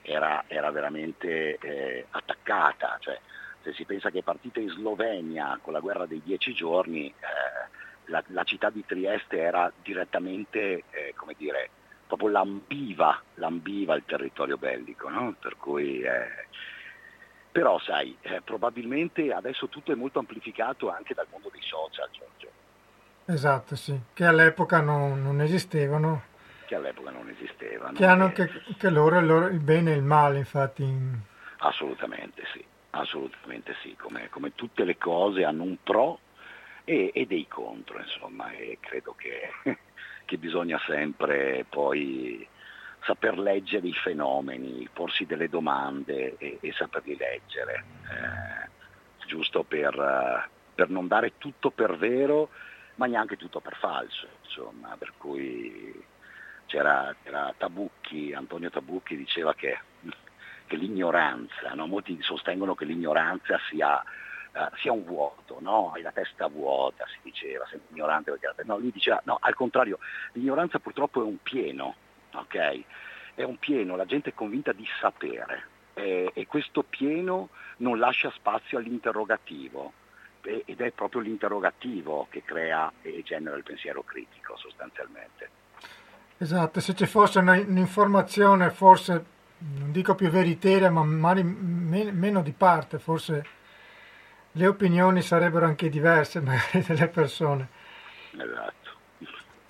era, 0.02 0.46
era 0.48 0.72
veramente 0.72 1.58
eh, 1.58 2.06
attaccata. 2.10 2.98
Cioè, 3.00 3.20
se 3.64 3.74
si 3.74 3.84
pensa 3.84 4.10
che 4.10 4.20
è 4.20 4.24
partita 4.24 4.60
in 4.62 4.70
Slovenia 4.70 5.60
con 5.62 5.74
la 5.74 5.82
guerra 5.82 6.06
dei 6.06 6.22
dieci 6.24 6.54
giorni, 6.54 7.08
eh, 7.08 7.70
la, 8.06 8.24
la, 8.28 8.44
città 8.44 8.70
di 8.70 8.86
Trieste 8.86 9.38
era 9.38 9.72
direttamente, 9.82 10.84
eh, 10.90 11.14
come 11.16 11.36
dire, 11.38 11.70
proprio 12.16 12.30
lambiva, 12.30 13.22
lambiva 13.36 13.96
il 13.96 14.04
territorio 14.06 14.58
bellico, 14.58 15.10
no? 15.10 15.36
per 15.40 15.56
cui... 15.58 16.02
Eh, 16.02 16.50
però 17.52 17.78
sai, 17.80 18.16
eh, 18.22 18.42
probabilmente 18.42 19.34
adesso 19.34 19.68
tutto 19.68 19.92
è 19.92 19.96
molto 19.96 20.20
amplificato 20.20 20.90
anche 20.90 21.14
dal 21.14 21.28
mondo 21.30 21.50
dei 21.52 21.62
social, 21.62 22.10
Giorgio. 22.12 22.50
Esatto, 23.26 23.76
sì, 23.76 24.00
che 24.14 24.26
all'epoca 24.26 24.80
non, 24.80 25.22
non 25.22 25.42
esistevano 25.42 26.30
che 26.72 26.76
all'epoca 26.76 27.12
non 27.12 27.28
esistevano. 27.28 27.98
Che 27.98 28.06
hanno 28.06 28.24
anche 28.24 28.64
che 28.78 28.90
loro, 28.90 29.20
il, 29.20 29.26
loro, 29.26 29.48
il 29.48 29.60
bene 29.60 29.92
e 29.92 29.96
il 29.96 30.04
male, 30.04 30.38
infatti. 30.38 30.86
Assolutamente 31.58 32.44
sì, 32.54 32.64
assolutamente 32.92 33.76
sì, 33.82 33.94
come, 33.98 34.30
come 34.30 34.56
tutte 34.56 34.86
le 34.86 34.98
cose 34.98 35.44
hanno 35.44 35.64
un 35.64 35.76
pro 35.84 36.20
e, 36.86 37.12
e 37.14 37.26
dei 37.26 37.46
contro, 37.50 38.00
insomma, 38.00 38.52
e 38.52 38.78
credo 38.80 39.14
che, 39.18 39.52
che 40.32 40.38
bisogna 40.38 40.80
sempre 40.88 41.66
poi 41.68 42.48
saper 43.02 43.38
leggere 43.38 43.86
i 43.86 43.94
fenomeni, 43.94 44.88
porsi 44.94 45.26
delle 45.26 45.50
domande 45.50 46.38
e, 46.38 46.58
e 46.62 46.72
saperli 46.72 47.18
leggere, 47.18 47.84
eh, 48.10 48.70
giusto 49.28 49.64
per, 49.64 50.48
per, 50.74 50.90
non 50.90 51.10
dare 51.10 51.34
tutto 51.38 51.70
per 51.70 51.98
vero, 51.98 52.48
ma 52.96 53.08
neanche 53.08 53.36
tutto 53.36 53.60
per 53.60 53.76
falso, 53.76 54.26
insomma, 54.46 54.96
per 54.98 55.12
cui 55.18 56.02
c'era, 56.68 57.14
c'era 57.24 57.54
Tabucchi, 57.58 58.32
Antonio 58.32 58.70
Tabucchi 58.70 59.18
diceva 59.18 59.54
che, 59.54 59.80
che 60.66 60.78
l'ignoranza, 60.78 61.74
no? 61.74 61.88
molti 61.88 62.18
sostengono 62.22 62.74
che 62.74 62.86
l'ignoranza 62.86 63.60
sia 63.70 64.02
uh, 64.54 64.76
sia 64.76 64.92
un 64.92 65.04
vuoto, 65.04 65.58
no? 65.60 65.92
hai 65.94 66.02
la 66.02 66.12
testa 66.12 66.48
vuota, 66.48 67.06
si 67.08 67.20
diceva, 67.22 67.66
sei 67.70 67.80
ignorante 67.90 68.32
perché 68.32 68.48
la 68.48 68.64
no, 68.66 68.78
lui 68.78 68.92
diceva 68.92 69.22
no, 69.26 69.38
al 69.40 69.56
contrario, 69.56 70.00
l'ignoranza 70.34 70.80
purtroppo 70.80 71.22
è 71.22 71.26
un 71.26 71.42
pieno, 71.42 71.96
ok? 72.34 72.84
È 73.36 73.44
un 73.44 73.58
pieno, 73.58 73.96
la 73.96 74.06
gente 74.06 74.30
è 74.30 74.34
convinta 74.34 74.72
di 74.72 74.88
sapere 75.00 75.68
eh, 75.94 76.32
e 76.34 76.48
questo 76.48 76.84
pieno 76.84 77.50
non 77.78 78.00
lascia 78.00 78.32
spazio 78.32 78.78
all'interrogativo 78.78 79.94
ed 80.44 80.82
è 80.82 80.92
proprio 80.92 81.22
l'interrogativo 81.22 82.26
che 82.30 82.44
crea 82.44 82.92
e 83.04 83.22
genera 83.24 83.56
il 83.56 83.64
pensiero 83.64 84.02
critico 84.02 84.58
sostanzialmente. 84.58 85.50
Esatto, 86.38 86.80
se 86.80 86.96
ci 86.96 87.06
fosse 87.06 87.38
un'informazione 87.38 88.72
forse, 88.72 89.26
non 89.60 89.92
dico 89.92 90.16
più 90.16 90.30
veritiera, 90.30 90.90
ma 90.90 91.04
meno 91.04 92.42
di 92.42 92.52
parte, 92.52 92.98
forse 92.98 93.46
le 94.54 94.68
opinioni 94.68 95.22
sarebbero 95.22 95.66
anche 95.66 95.90
diverse 95.90 96.42
magari 96.42 96.84
delle 96.86 97.08
persone. 97.08 97.68
Esatto. 98.32 98.90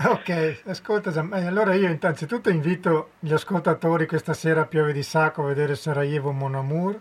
Ok, 0.03 0.63
ascolta, 0.65 1.11
allora 1.31 1.75
io 1.75 1.87
innanzitutto 1.87 2.49
invito 2.49 3.11
gli 3.19 3.31
ascoltatori 3.31 4.07
questa 4.07 4.33
sera 4.33 4.61
a 4.61 4.65
Piove 4.65 4.93
di 4.93 5.03
Sacco 5.03 5.43
a 5.43 5.47
vedere 5.47 5.75
Sarajevo 5.75 6.31
Mon 6.31 6.55
Amour. 6.55 6.99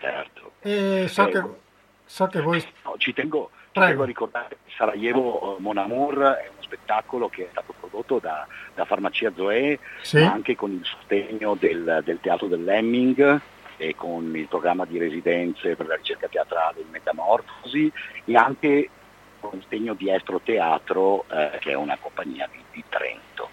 Certo. 0.00 0.52
E 0.60 1.06
so, 1.08 1.24
che, 1.26 1.42
so 2.04 2.26
che 2.26 2.40
voi... 2.42 2.62
No, 2.84 2.96
ci, 2.98 3.14
tengo, 3.14 3.50
ci 3.72 3.80
tengo, 3.80 4.02
a 4.02 4.06
ricordare 4.06 4.58
che 4.64 4.72
Sarajevo 4.76 5.56
Mon 5.60 5.78
Amour 5.78 6.18
è 6.18 6.50
uno 6.52 6.60
spettacolo 6.60 7.30
che 7.30 7.44
è 7.44 7.48
stato 7.52 7.72
prodotto 7.78 8.18
da, 8.18 8.46
da 8.74 8.84
Farmacia 8.84 9.32
Zoe, 9.34 9.78
sì. 10.02 10.20
ma 10.20 10.32
anche 10.32 10.54
con 10.54 10.72
il 10.72 10.84
sostegno 10.84 11.54
del, 11.54 12.02
del 12.04 12.20
Teatro 12.20 12.48
dell'Hemming 12.48 13.40
e 13.82 13.96
con 13.96 14.36
il 14.36 14.46
programma 14.46 14.84
di 14.84 14.96
residenze 14.96 15.74
per 15.74 15.86
la 15.86 15.96
ricerca 15.96 16.28
teatrale 16.28 16.82
in 16.82 16.88
Metamorfosi 16.90 17.92
e 18.24 18.36
anche 18.36 18.88
con 19.40 19.50
il 19.54 19.60
sostegno 19.62 19.94
di 19.94 20.08
Estro 20.08 20.40
Teatro, 20.40 21.24
eh, 21.28 21.58
che 21.58 21.72
è 21.72 21.74
una 21.74 21.98
compagnia 22.00 22.48
di, 22.50 22.62
di, 22.70 22.84
Trento. 22.88 23.50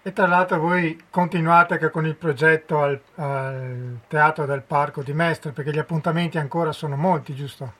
E 0.00 0.12
tra 0.12 0.28
l'altro 0.28 0.60
voi 0.60 0.96
continuate 1.10 1.74
anche 1.74 1.90
con 1.90 2.06
il 2.06 2.14
progetto 2.14 2.78
al, 2.78 3.00
al 3.16 3.98
Teatro 4.06 4.46
del 4.46 4.62
Parco 4.62 5.02
di 5.02 5.12
Mestre, 5.12 5.50
perché 5.50 5.72
gli 5.72 5.78
appuntamenti 5.78 6.38
ancora 6.38 6.70
sono 6.70 6.94
molti, 6.94 7.34
giusto? 7.34 7.72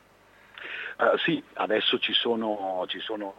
Uh, 0.99 1.17
sì, 1.19 1.41
adesso 1.55 2.01
ci 2.01 2.13
sono, 2.13 2.85
ci 2.89 2.99
sono 2.99 3.33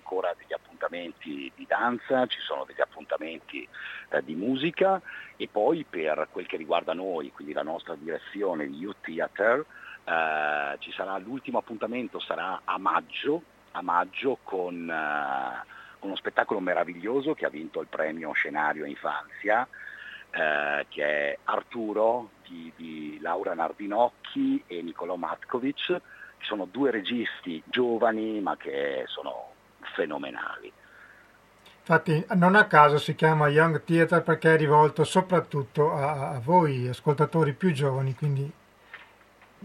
ancora 0.00 0.34
degli 0.36 0.52
appuntamenti 0.52 1.52
di 1.54 1.66
danza, 1.68 2.26
ci 2.26 2.40
sono 2.40 2.64
degli 2.64 2.80
appuntamenti 2.80 3.66
eh, 4.08 4.24
di 4.24 4.34
musica. 4.34 5.00
E 5.36 5.48
poi 5.48 5.84
per 5.88 6.28
quel 6.32 6.46
che 6.46 6.56
riguarda 6.56 6.94
noi, 6.94 7.30
quindi 7.30 7.52
la 7.52 7.62
nostra 7.62 7.94
direzione, 7.94 8.64
il 8.64 8.74
Youth 8.74 9.00
Theater, 9.02 9.64
eh, 10.04 10.76
ci 10.78 10.92
sarà 10.92 11.16
l'ultimo 11.18 11.58
appuntamento 11.58 12.18
sarà 12.18 12.62
a 12.64 12.78
maggio, 12.78 13.42
a 13.72 13.82
maggio 13.82 14.38
con 14.42 14.88
eh, 14.88 15.66
uno 16.00 16.16
spettacolo 16.16 16.60
meraviglioso 16.60 17.34
che 17.34 17.46
ha 17.46 17.50
vinto 17.50 17.80
il 17.80 17.86
premio 17.86 18.32
Scenario 18.32 18.86
Infanzia, 18.86 19.66
eh, 20.30 20.86
che 20.88 21.04
è 21.04 21.38
Arturo 21.44 22.30
di, 22.46 22.72
di, 22.76 23.18
Laura 23.20 23.54
Nardinocchi 23.54 24.62
e 24.66 24.82
Nicolò 24.82 25.16
Matkovic, 25.16 25.86
che 25.86 26.44
sono 26.46 26.64
due 26.64 26.90
registi 26.90 27.62
giovani 27.66 28.40
ma 28.40 28.56
che 28.56 29.04
sono 29.06 29.58
fenomenali. 29.94 30.72
Infatti 31.80 32.24
non 32.34 32.54
a 32.54 32.66
caso 32.66 32.98
si 32.98 33.14
chiama 33.14 33.48
Young 33.48 33.82
Theater 33.82 34.22
perché 34.22 34.54
è 34.54 34.56
rivolto 34.56 35.02
soprattutto 35.02 35.92
a, 35.92 36.30
a 36.30 36.38
voi 36.38 36.86
ascoltatori 36.86 37.52
più 37.52 37.72
giovani, 37.72 38.14
quindi 38.14 38.50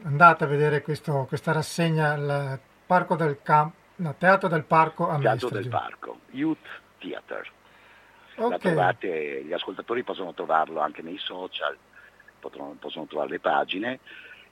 andate 0.03 0.43
a 0.43 0.47
vedere 0.47 0.81
questo, 0.81 1.25
questa 1.27 1.51
rassegna 1.51 2.13
al 2.13 2.59
Parco 2.85 3.15
del 3.15 3.39
Campo, 3.43 3.75
no, 3.97 4.15
Teatro 4.17 4.47
del 4.47 4.63
Parco 4.63 5.09
a 5.09 5.19
Teatro 5.19 5.49
del 5.49 5.67
Parco, 5.67 6.19
Youth 6.31 6.67
Theater. 6.97 7.51
Okay. 8.38 8.59
Trovate, 8.59 9.43
gli 9.43 9.53
ascoltatori 9.53 10.03
possono 10.03 10.33
trovarlo 10.33 10.79
anche 10.79 11.01
nei 11.01 11.17
social, 11.17 11.77
possono, 12.39 12.75
possono 12.79 13.05
trovare 13.05 13.29
le 13.29 13.39
pagine 13.39 13.99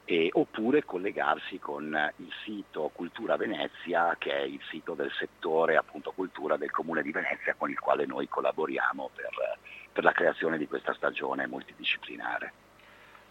e, 0.05 0.29
oppure 0.33 0.83
collegarsi 0.83 1.59
con 1.59 1.97
il 2.17 2.31
sito 2.43 2.91
Cultura 2.93 3.37
Venezia 3.37 4.15
che 4.17 4.31
è 4.31 4.41
il 4.41 4.59
sito 4.69 4.93
del 4.93 5.11
settore 5.17 5.77
appunto 5.77 6.11
cultura 6.11 6.57
del 6.57 6.71
Comune 6.71 7.01
di 7.01 7.11
Venezia 7.11 7.55
con 7.57 7.69
il 7.69 7.79
quale 7.79 8.05
noi 8.05 8.27
collaboriamo 8.27 9.09
per, 9.15 9.57
per 9.91 10.03
la 10.03 10.11
creazione 10.11 10.57
di 10.57 10.67
questa 10.67 10.93
stagione 10.93 11.47
multidisciplinare. 11.47 12.53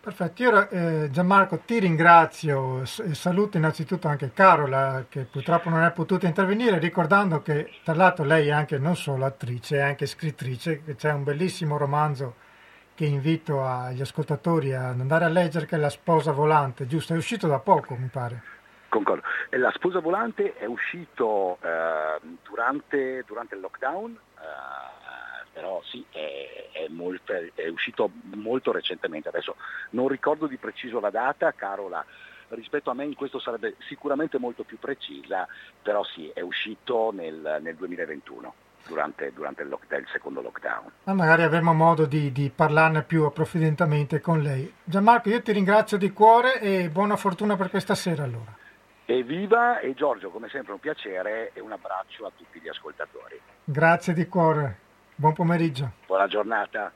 Perfetto, 0.02 0.42
io 0.42 0.68
eh, 0.70 1.10
Gianmarco 1.12 1.60
ti 1.60 1.78
ringrazio 1.78 2.82
e 2.82 3.14
saluto 3.14 3.56
innanzitutto 3.56 4.08
anche 4.08 4.32
Carola 4.32 5.04
che 5.08 5.26
purtroppo 5.26 5.68
non 5.68 5.84
è 5.84 5.92
potuta 5.92 6.26
intervenire 6.26 6.80
ricordando 6.80 7.40
che 7.40 7.70
tra 7.84 7.94
l'altro 7.94 8.24
lei 8.24 8.48
è 8.48 8.50
anche 8.50 8.78
non 8.78 8.96
solo 8.96 9.24
attrice, 9.24 9.76
è 9.76 9.82
anche 9.82 10.06
scrittrice, 10.06 10.82
c'è 10.96 11.12
un 11.12 11.22
bellissimo 11.22 11.76
romanzo 11.76 12.34
che 12.94 13.04
invito 13.04 13.64
agli 13.64 14.00
ascoltatori 14.00 14.72
ad 14.74 15.00
andare 15.00 15.24
a 15.24 15.28
leggere 15.28 15.66
che 15.66 15.76
è 15.76 15.78
La 15.78 15.90
sposa 15.90 16.32
volante, 16.32 16.86
giusto? 16.86 17.14
È 17.14 17.16
uscito 17.16 17.46
da 17.46 17.58
poco 17.58 17.94
mi 17.94 18.08
pare. 18.08 18.42
Concordo. 18.88 19.22
La 19.50 19.70
sposa 19.72 20.00
volante 20.00 20.54
è 20.54 20.66
uscito 20.66 21.58
eh, 21.62 22.20
durante, 22.42 23.24
durante, 23.26 23.54
il 23.54 23.60
lockdown. 23.60 24.10
Eh, 24.10 25.50
però 25.52 25.80
sì, 25.84 26.04
è, 26.10 26.70
è, 26.72 26.86
molto, 26.88 27.32
è, 27.54 27.68
uscito 27.68 28.10
molto 28.34 28.72
recentemente, 28.72 29.28
adesso 29.28 29.56
non 29.90 30.08
ricordo 30.08 30.46
di 30.46 30.56
preciso 30.56 30.98
la 30.98 31.10
data, 31.10 31.52
Carola 31.52 32.04
rispetto 32.54 32.90
a 32.90 32.94
me 32.94 33.04
in 33.04 33.14
questo 33.14 33.38
sarebbe 33.38 33.76
sicuramente 33.88 34.38
molto 34.38 34.64
più 34.64 34.78
precisa, 34.78 35.46
però 35.82 36.04
sì, 36.04 36.30
è 36.34 36.40
uscito 36.40 37.10
nel, 37.12 37.58
nel 37.60 37.76
2021. 37.76 38.54
Durante, 38.86 39.32
durante 39.32 39.62
il, 39.62 39.68
lockdown, 39.68 40.00
il, 40.00 40.08
secondo 40.12 40.40
lockdown. 40.40 40.90
Ma 41.04 41.14
magari 41.14 41.42
avremo 41.42 41.72
modo 41.72 42.04
di, 42.04 42.32
di, 42.32 42.50
parlarne 42.54 43.02
più 43.02 43.24
approfonditamente 43.24 44.20
con 44.20 44.42
lei. 44.42 44.72
Gianmarco, 44.84 45.28
io 45.28 45.40
ti 45.42 45.52
ringrazio 45.52 45.96
di 45.96 46.12
cuore 46.12 46.60
e 46.60 46.88
buona 46.90 47.16
fortuna 47.16 47.56
per 47.56 47.70
questa 47.70 47.94
sera 47.94 48.24
allora. 48.24 48.54
Evviva 49.04 49.80
e 49.80 49.94
Giorgio, 49.94 50.30
come 50.30 50.48
sempre 50.48 50.72
un 50.72 50.78
piacere 50.78 51.50
e 51.52 51.60
un 51.60 51.72
abbraccio 51.72 52.26
a 52.26 52.32
tutti 52.36 52.60
gli 52.60 52.68
ascoltatori. 52.68 53.40
Grazie 53.64 54.12
di 54.12 54.26
cuore. 54.26 54.78
Buon 55.14 55.34
pomeriggio. 55.34 55.92
Buona 56.06 56.26
giornata. 56.26 56.92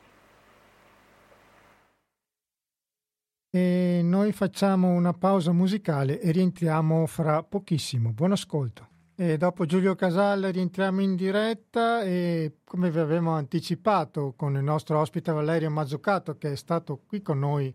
E 3.51 4.01
noi 4.03 4.33
facciamo 4.33 4.89
una 4.89 5.13
pausa 5.13 5.53
musicale 5.53 6.21
e 6.21 6.31
rientriamo 6.31 7.07
fra 7.07 7.43
pochissimo. 7.43 8.13
Buon 8.13 8.33
ascolto. 8.33 8.89
E 9.19 9.39
dopo 9.39 9.65
Giulio 9.65 9.95
Casale 9.95 10.51
rientriamo 10.51 11.01
in 11.01 11.17
diretta 11.17 12.03
e 12.03 12.59
come 12.65 12.91
vi 12.91 12.99
avevamo 12.99 13.33
anticipato 13.33 14.35
con 14.37 14.57
il 14.57 14.63
nostro 14.63 14.99
ospite 15.01 15.33
Valerio 15.33 15.71
Mazzucato 15.71 16.37
che 16.37 16.53
è 16.53 16.55
stato 16.57 16.99
qui 17.07 17.23
con 17.23 17.39
noi 17.39 17.75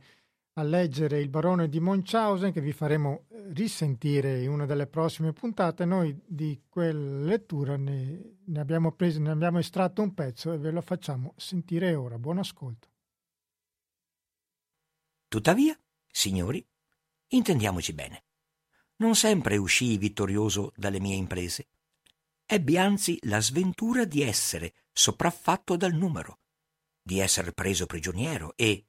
a 0.54 0.62
leggere 0.62 1.19
Il 1.19 1.30
barone 1.30 1.67
di 1.67 1.80
Munchausen 1.80 2.51
che 2.51 2.62
vi 2.62 2.73
faremo 2.73 3.25
eh, 3.30 3.54
risentire 3.54 4.43
in 4.43 4.51
una 4.51 4.67
delle 4.67 4.86
prossime 4.86 5.34
puntate. 5.34 5.84
Noi 5.84 6.15
di 6.23 6.62
quella 6.69 7.25
lettura 7.25 7.75
ne, 7.75 8.36
ne, 8.45 8.60
abbiamo 8.60 8.91
preso, 8.91 9.19
ne 9.19 9.32
abbiamo 9.32 9.58
estratto 9.58 10.04
un 10.04 10.13
pezzo 10.13 10.51
e 10.51 10.60
ve 10.60 10.69
lo 10.69 10.82
facciamo 10.82 11.34
sentire 11.38 11.95
ora. 11.95 12.19
Buon 12.19 12.38
ascolto. 12.38 12.88
Tuttavia, 15.27 15.75
signori, 16.06 16.63
intendiamoci 17.30 17.93
bene. 17.93 18.25
Non 19.01 19.15
sempre 19.15 19.57
uscii 19.57 19.97
vittorioso 19.97 20.73
dalle 20.75 20.99
mie 20.99 21.15
imprese. 21.15 21.69
Ebbi 22.45 22.77
anzi 22.77 23.17
la 23.23 23.41
sventura 23.41 24.05
di 24.05 24.21
essere 24.21 24.75
sopraffatto 24.93 25.75
dal 25.75 25.93
numero, 25.93 26.41
di 27.01 27.17
essere 27.17 27.51
preso 27.51 27.87
prigioniero 27.87 28.53
e, 28.55 28.85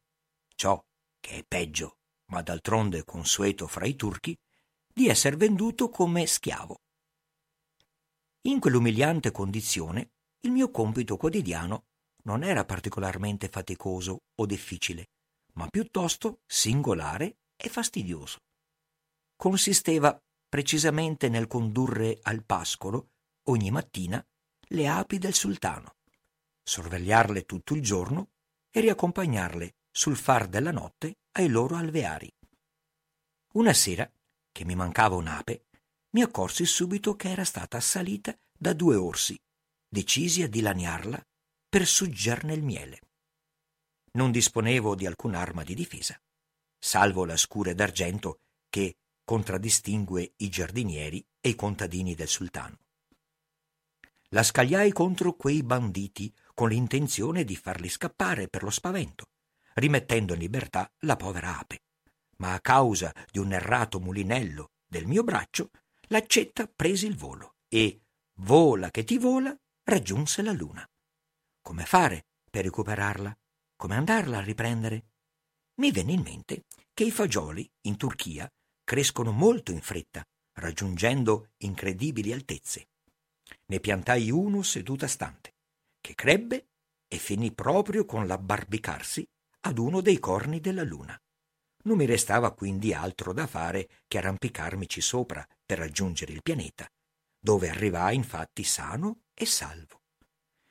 ciò 0.55 0.85
che 1.19 1.39
è 1.39 1.45
peggio, 1.45 1.97
ma 2.27 2.43
d'altronde 2.43 3.05
consueto 3.05 3.67
fra 3.67 3.87
i 3.87 3.97
turchi, 3.97 4.39
di 4.87 5.09
essere 5.09 5.37
venduto 5.37 5.89
come 5.89 6.27
schiavo. 6.27 6.83
In 8.49 8.61
quell'umiliante 8.61 9.31
condizione 9.31 10.11
il 10.41 10.51
mio 10.51 10.71
compito 10.71 11.17
quotidiano 11.17 11.87
non 12.25 12.45
era 12.45 12.67
particolarmente 12.67 13.49
faticoso 13.49 14.25
o 14.35 14.45
difficile, 14.45 15.09
ma 15.55 15.69
piuttosto 15.69 16.43
singolare 16.45 17.39
e 17.57 17.71
fastidioso. 17.71 18.41
Consisteva 19.43 20.17
precisamente 20.49 21.29
nel 21.29 21.49
condurre 21.49 22.21
al 22.23 22.45
pascolo 22.45 23.09
ogni 23.49 23.73
mattina 23.73 24.25
le 24.69 24.87
api 24.87 25.19
del 25.19 25.35
sultano, 25.35 25.97
sorvegliarle 26.63 27.45
tutto 27.45 27.75
il 27.75 27.83
giorno 27.83 28.35
e 28.71 28.79
riaccompagnarle 28.79 29.75
sul 29.91 30.17
far 30.17 30.47
della 30.47 30.71
notte 30.71 31.23
ai 31.33 31.49
loro 31.49 31.75
alveari. 31.75 32.33
Una 33.55 33.73
sera, 33.73 34.09
che 34.53 34.65
mi 34.65 34.77
mancava 34.77 35.17
un'ape, 35.17 35.65
mi 36.11 36.23
accorsi 36.23 36.65
subito 36.65 37.17
che 37.17 37.29
era 37.29 37.45
stata 37.45 37.79
assalita 37.79 38.39
da 38.57 38.73
due 38.75 38.95
orsi, 38.95 39.37
decisi 39.89 40.45
a 40.45 40.49
dilaniarla 40.49 41.21
per 41.69 41.85
suggerne 41.85 42.55
il 42.55 42.63
miele. 42.63 43.01
Non 44.13 44.31
disponevo 44.31 44.95
di 44.95 45.05
alcun'arma 45.05 45.65
di 45.65 45.75
difesa, 45.75 46.17
salvo 46.79 47.25
la 47.25 47.37
scure 47.37 47.75
d'argento 47.75 48.39
che, 48.69 48.99
contraddistingue 49.25 50.35
i 50.37 50.49
giardinieri 50.49 51.25
e 51.41 51.51
i 51.51 51.55
contadini 51.55 52.15
del 52.15 52.29
sultano. 52.29 52.79
La 54.31 54.43
scagliai 54.43 54.93
contro 54.93 55.35
quei 55.35 55.63
banditi 55.63 56.33
con 56.55 56.71
l'intenzione 56.71 57.45
di 57.45 57.57
farli 57.57 57.89
scappare 57.89 58.49
per 58.49 58.63
lo 58.63 58.71
spavento, 58.71 59.27
rimettendo 59.75 60.33
in 60.33 60.41
libertà 60.41 60.91
la 61.01 61.17
povera 61.17 61.59
ape. 61.59 61.83
Ma 62.39 62.55
a 62.55 62.61
causa 62.61 63.13
di 63.31 63.39
un 63.39 63.53
errato 63.53 64.01
mulinello 64.01 64.71
del 64.87 65.07
mio 65.07 65.23
braccio, 65.23 65.71
l'accetta 66.09 66.67
prese 66.67 67.07
il 67.07 67.17
volo 67.17 67.57
e, 67.69 68.01
vola 68.37 68.91
che 68.91 69.05
ti 69.05 69.19
vola, 69.19 69.55
raggiunse 69.85 70.43
la 70.43 70.53
luna. 70.53 70.87
Come 71.61 71.85
fare 71.85 72.27
per 72.51 72.65
recuperarla? 72.65 73.37
Come 73.77 73.97
andarla 73.97 74.39
a 74.39 74.43
riprendere? 74.43 75.05
Mi 75.77 75.91
venne 75.91 76.13
in 76.13 76.23
mente 76.23 76.65
che 76.95 77.05
i 77.05 77.11
fagioli 77.11 77.71
in 77.83 77.97
Turchia 77.97 78.51
crescono 78.85 79.31
molto 79.31 79.73
in 79.73 79.81
fretta, 79.81 80.23
raggiungendo 80.55 81.51
incredibili 81.59 82.33
altezze. 82.33 82.89
Ne 83.67 83.81
piantai 83.81 84.31
uno 84.31 84.63
seduta 84.63 85.07
stante, 85.07 85.55
che 86.01 86.15
crebbe 86.15 86.69
e 87.09 87.17
finì 87.19 87.53
proprio 87.53 88.05
con 88.05 88.27
l'abbarbicarsi 88.27 89.27
ad 89.61 89.79
uno 89.79 90.01
dei 90.01 90.19
corni 90.19 90.61
della 90.61 90.83
luna. 90.83 91.19
Non 91.85 91.97
mi 91.97 92.07
restava 92.07 92.53
quindi 92.53 92.95
altro 92.95 93.33
da 93.33 93.47
fare 93.47 93.89
che 94.07 94.19
arrampicarmici 94.19 95.01
sopra 95.01 95.47
per 95.65 95.79
raggiungere 95.79 96.33
il 96.33 96.43
pianeta, 96.43 96.89
dove 97.39 97.69
arrivai 97.69 98.15
infatti 98.15 98.63
sano 98.63 99.23
e 99.35 99.47
salvo. 99.47 100.03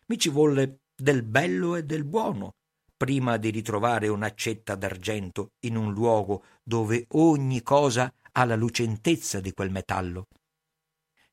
Mi 0.07 0.17
ci 0.17 0.29
volle 0.29 0.83
del 0.95 1.23
bello 1.23 1.75
e 1.75 1.83
del 1.83 2.05
buono 2.05 2.55
prima 3.01 3.37
di 3.37 3.49
ritrovare 3.49 4.09
un'accetta 4.09 4.75
d'argento 4.75 5.53
in 5.61 5.75
un 5.75 5.91
luogo 5.91 6.43
dove 6.61 7.07
ogni 7.13 7.63
cosa 7.63 8.13
ha 8.33 8.45
la 8.45 8.55
lucentezza 8.55 9.39
di 9.39 9.53
quel 9.53 9.71
metallo. 9.71 10.27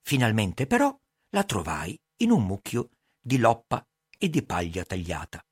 Finalmente 0.01 0.67
però 0.67 0.99
la 1.29 1.45
trovai 1.45 1.95
in 2.23 2.31
un 2.31 2.47
mucchio 2.47 2.89
di 3.21 3.37
loppa 3.37 3.87
e 4.17 4.31
di 4.31 4.43
paglia 4.45 4.83
tagliata. 4.83 5.45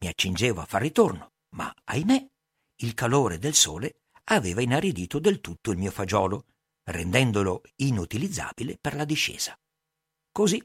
Mi 0.00 0.08
accingevo 0.08 0.60
a 0.60 0.66
far 0.66 0.82
ritorno, 0.82 1.32
ma 1.54 1.74
ahimè 1.84 2.26
il 2.80 2.92
calore 2.92 3.38
del 3.38 3.54
sole 3.54 4.02
aveva 4.24 4.60
inaridito 4.60 5.18
del 5.18 5.40
tutto 5.40 5.70
il 5.70 5.78
mio 5.78 5.90
fagiolo, 5.90 6.44
rendendolo 6.84 7.62
inutilizzabile 7.76 8.76
per 8.78 8.94
la 8.94 9.06
discesa. 9.06 9.58
Così 10.30 10.62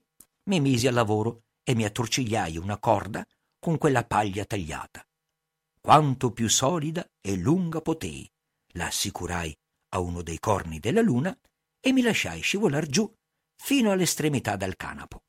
mi 0.49 0.59
misi 0.59 0.87
al 0.87 0.95
lavoro 0.95 1.43
e 1.63 1.75
mi 1.75 1.85
attorcigliai 1.85 2.57
una 2.57 2.77
corda 2.77 3.25
con 3.61 3.77
quella 3.77 4.03
paglia 4.03 4.43
tagliata. 4.43 5.05
Quanto 5.79 6.31
più 6.31 6.49
solida 6.49 7.07
e 7.21 7.35
lunga 7.35 7.79
potei, 7.79 8.27
la 8.73 8.87
assicurai 8.87 9.55
a 9.89 9.99
uno 9.99 10.23
dei 10.23 10.39
corni 10.39 10.79
della 10.79 11.01
luna 11.01 11.37
e 11.79 11.91
mi 11.91 12.01
lasciai 12.01 12.41
scivolar 12.41 12.87
giù 12.87 13.07
fino 13.55 13.91
all'estremità 13.91 14.55
del 14.55 14.75
canapo. 14.75 15.21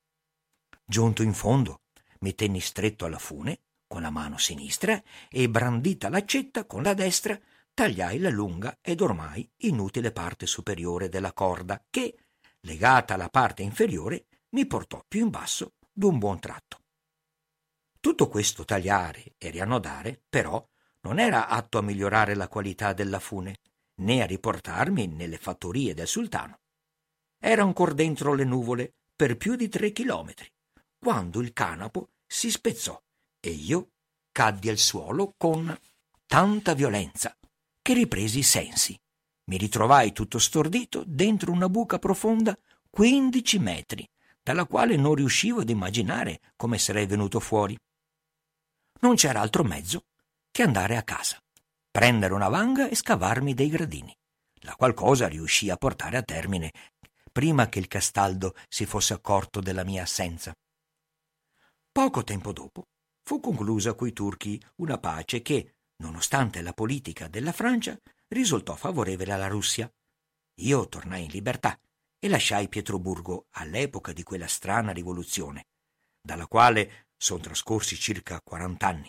Giunto 0.82 1.22
in 1.22 1.34
fondo, 1.34 1.82
mi 2.20 2.34
tenni 2.34 2.60
stretto 2.60 3.04
alla 3.04 3.18
fune 3.18 3.60
con 3.86 4.00
la 4.00 4.10
mano 4.10 4.38
sinistra 4.38 5.02
e 5.28 5.50
brandita 5.50 6.08
l'accetta 6.08 6.64
con 6.64 6.82
la 6.82 6.94
destra, 6.94 7.38
tagliai 7.74 8.18
la 8.18 8.30
lunga 8.30 8.78
ed 8.80 9.02
ormai 9.02 9.46
inutile 9.58 10.10
parte 10.10 10.46
superiore 10.46 11.10
della 11.10 11.34
corda 11.34 11.84
che, 11.90 12.16
legata 12.60 13.12
alla 13.12 13.28
parte 13.28 13.62
inferiore, 13.62 14.24
mi 14.50 14.64
portò 14.64 15.04
più 15.06 15.20
in 15.20 15.28
basso 15.28 15.74
d'un 15.92 16.18
buon 16.18 16.40
tratto. 16.40 16.81
Tutto 18.02 18.26
questo 18.26 18.64
tagliare 18.64 19.36
e 19.38 19.50
riannodare, 19.50 20.20
però, 20.28 20.60
non 21.02 21.20
era 21.20 21.46
atto 21.46 21.78
a 21.78 21.82
migliorare 21.82 22.34
la 22.34 22.48
qualità 22.48 22.92
della 22.92 23.20
fune, 23.20 23.60
né 24.00 24.22
a 24.22 24.26
riportarmi 24.26 25.06
nelle 25.06 25.36
fattorie 25.36 25.94
del 25.94 26.08
sultano. 26.08 26.58
Era 27.38 27.62
ancor 27.62 27.94
dentro 27.94 28.34
le 28.34 28.42
nuvole 28.42 28.92
per 29.14 29.36
più 29.36 29.54
di 29.54 29.68
tre 29.68 29.92
chilometri, 29.92 30.52
quando 30.98 31.40
il 31.40 31.52
canapo 31.52 32.08
si 32.26 32.50
spezzò 32.50 33.00
e 33.38 33.50
io 33.50 33.90
caddi 34.32 34.68
al 34.68 34.78
suolo 34.78 35.34
con 35.36 35.72
tanta 36.26 36.74
violenza 36.74 37.38
che 37.80 37.94
ripresi 37.94 38.40
i 38.40 38.42
sensi. 38.42 39.00
Mi 39.44 39.56
ritrovai 39.58 40.10
tutto 40.10 40.40
stordito 40.40 41.04
dentro 41.06 41.52
una 41.52 41.68
buca 41.68 42.00
profonda 42.00 42.58
quindici 42.90 43.60
metri, 43.60 44.04
dalla 44.42 44.66
quale 44.66 44.96
non 44.96 45.14
riuscivo 45.14 45.60
ad 45.60 45.70
immaginare 45.70 46.40
come 46.56 46.78
sarei 46.78 47.06
venuto 47.06 47.38
fuori. 47.38 47.78
Non 49.02 49.16
c'era 49.16 49.40
altro 49.40 49.64
mezzo 49.64 50.04
che 50.52 50.62
andare 50.62 50.96
a 50.96 51.02
casa, 51.02 51.36
prendere 51.90 52.34
una 52.34 52.48
vanga 52.48 52.88
e 52.88 52.94
scavarmi 52.94 53.52
dei 53.52 53.68
gradini, 53.68 54.16
la 54.60 54.76
qual 54.76 54.94
cosa 54.94 55.26
riuscì 55.26 55.70
a 55.70 55.76
portare 55.76 56.16
a 56.16 56.22
termine 56.22 56.70
prima 57.32 57.68
che 57.68 57.80
il 57.80 57.88
Castaldo 57.88 58.54
si 58.68 58.86
fosse 58.86 59.14
accorto 59.14 59.58
della 59.60 59.82
mia 59.84 60.02
assenza. 60.02 60.54
Poco 61.90 62.22
tempo 62.22 62.52
dopo 62.52 62.84
fu 63.24 63.40
conclusa 63.40 63.94
coi 63.94 64.12
turchi 64.12 64.62
una 64.76 64.98
pace 64.98 65.42
che, 65.42 65.74
nonostante 65.96 66.62
la 66.62 66.72
politica 66.72 67.26
della 67.26 67.52
Francia, 67.52 67.98
risultò 68.28 68.76
favorevole 68.76 69.32
alla 69.32 69.48
Russia. 69.48 69.90
Io 70.60 70.88
tornai 70.88 71.24
in 71.24 71.30
libertà 71.30 71.76
e 72.20 72.28
lasciai 72.28 72.68
Pietroburgo 72.68 73.46
all'epoca 73.52 74.12
di 74.12 74.22
quella 74.22 74.46
strana 74.46 74.92
rivoluzione, 74.92 75.66
dalla 76.20 76.46
quale 76.46 77.08
sono 77.22 77.38
trascorsi 77.38 77.96
circa 77.96 78.40
quarant'anni, 78.40 79.08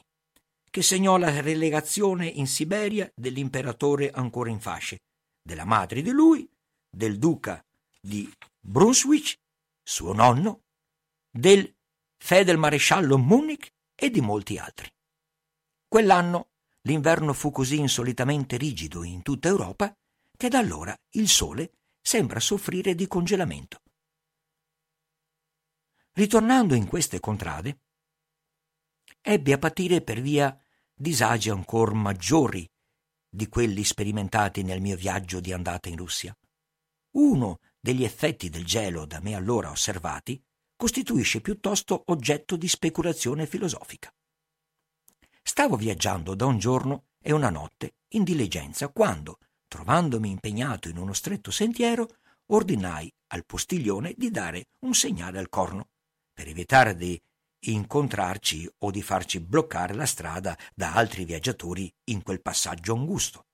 che 0.69 0.83
segnò 0.83 1.17
la 1.17 1.41
relegazione 1.41 2.27
in 2.27 2.45
Siberia 2.45 3.11
dell'imperatore 3.15 4.11
ancora 4.11 4.51
in 4.51 4.59
fasce, 4.59 4.99
della 5.41 5.65
madre 5.65 6.03
di 6.03 6.11
lui, 6.11 6.47
del 6.87 7.17
duca 7.17 7.65
di 7.99 8.31
Brunswick, 8.59 9.39
suo 9.81 10.13
nonno, 10.13 10.61
del 11.27 11.75
fedelmaresciallo 12.17 13.17
Munich 13.17 13.73
e 13.95 14.11
di 14.11 14.21
molti 14.21 14.59
altri. 14.59 14.87
Quell'anno 15.87 16.49
l'inverno 16.81 17.33
fu 17.33 17.49
così 17.49 17.79
insolitamente 17.79 18.57
rigido 18.57 19.03
in 19.03 19.23
tutta 19.23 19.47
Europa 19.47 19.91
che 20.37 20.49
da 20.49 20.59
allora 20.59 20.95
il 21.13 21.27
sole 21.27 21.71
sembra 21.99 22.39
soffrire 22.39 22.93
di 22.93 23.07
congelamento. 23.07 23.81
Ritornando 26.11 26.75
in 26.75 26.87
queste 26.87 27.19
contrade, 27.19 27.79
ebbe 29.25 29.53
a 29.53 29.57
patire 29.57 30.01
per 30.01 30.19
via 30.19 30.55
disagi 30.93 31.49
ancor 31.49 31.93
maggiori 31.93 32.69
di 33.29 33.47
quelli 33.47 33.85
sperimentati 33.85 34.63
nel 34.63 34.81
mio 34.81 34.97
viaggio 34.97 35.39
di 35.39 35.53
andata 35.53 35.87
in 35.87 35.95
Russia. 35.95 36.37
Uno 37.11 37.59
degli 37.79 38.03
effetti 38.03 38.49
del 38.49 38.65
gelo 38.65 39.05
da 39.05 39.21
me 39.21 39.33
allora 39.33 39.71
osservati 39.71 40.43
costituisce 40.75 41.39
piuttosto 41.39 42.03
oggetto 42.07 42.57
di 42.57 42.67
speculazione 42.67 43.47
filosofica. 43.47 44.13
Stavo 45.41 45.77
viaggiando 45.77 46.35
da 46.35 46.45
un 46.45 46.57
giorno 46.57 47.05
e 47.21 47.31
una 47.31 47.49
notte 47.49 47.95
in 48.09 48.23
diligenza 48.23 48.89
quando, 48.89 49.37
trovandomi 49.67 50.29
impegnato 50.29 50.89
in 50.89 50.97
uno 50.97 51.13
stretto 51.13 51.49
sentiero, 51.49 52.17
ordinai 52.47 53.11
al 53.27 53.45
postiglione 53.45 54.13
di 54.17 54.29
dare 54.29 54.67
un 54.79 54.93
segnale 54.93 55.39
al 55.39 55.47
corno, 55.47 55.87
per 56.33 56.49
evitare 56.49 56.95
di 56.95 57.19
incontrarci 57.71 58.69
o 58.79 58.91
di 58.91 59.01
farci 59.01 59.39
bloccare 59.39 59.93
la 59.93 60.05
strada 60.05 60.57
da 60.73 60.93
altri 60.93 61.25
viaggiatori 61.25 61.91
in 62.05 62.21
quel 62.23 62.41
passaggio 62.41 62.93
angusto. 62.93 63.45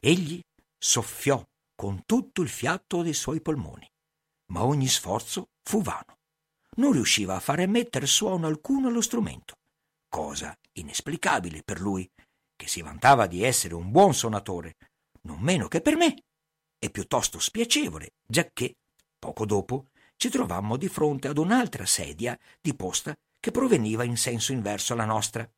Egli 0.00 0.40
soffiò 0.76 1.44
con 1.74 2.04
tutto 2.04 2.42
il 2.42 2.48
fiato 2.48 3.02
dei 3.02 3.14
suoi 3.14 3.40
polmoni, 3.40 3.88
ma 4.52 4.64
ogni 4.64 4.88
sforzo 4.88 5.50
fu 5.62 5.82
vano. 5.82 6.18
Non 6.76 6.92
riusciva 6.92 7.36
a 7.36 7.40
fare 7.40 7.62
emettere 7.62 8.06
suono 8.06 8.46
alcuno 8.46 8.88
allo 8.88 9.00
strumento, 9.00 9.58
cosa 10.08 10.56
inesplicabile 10.72 11.62
per 11.62 11.80
lui, 11.80 12.10
che 12.56 12.68
si 12.68 12.82
vantava 12.82 13.26
di 13.26 13.42
essere 13.42 13.74
un 13.74 13.90
buon 13.90 14.14
suonatore, 14.14 14.76
non 15.22 15.40
meno 15.40 15.68
che 15.68 15.80
per 15.80 15.96
me, 15.96 16.22
e 16.78 16.90
piuttosto 16.90 17.38
spiacevole, 17.38 18.14
giacché, 18.26 18.76
poco 19.18 19.44
dopo, 19.46 19.86
ci 20.20 20.28
trovammo 20.28 20.76
di 20.76 20.88
fronte 20.88 21.28
ad 21.28 21.38
un'altra 21.38 21.86
sedia 21.86 22.38
di 22.60 22.74
posta 22.74 23.16
che 23.38 23.50
proveniva 23.50 24.04
in 24.04 24.18
senso 24.18 24.52
inverso 24.52 24.92
alla 24.92 25.06
nostra. 25.06 25.50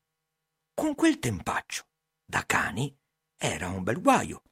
Con 0.72 0.94
quel 0.94 1.18
tempaccio, 1.18 1.88
da 2.24 2.44
cani, 2.46 2.96
era 3.36 3.68
un 3.68 3.82
bel 3.82 4.00
guaio, 4.00 4.42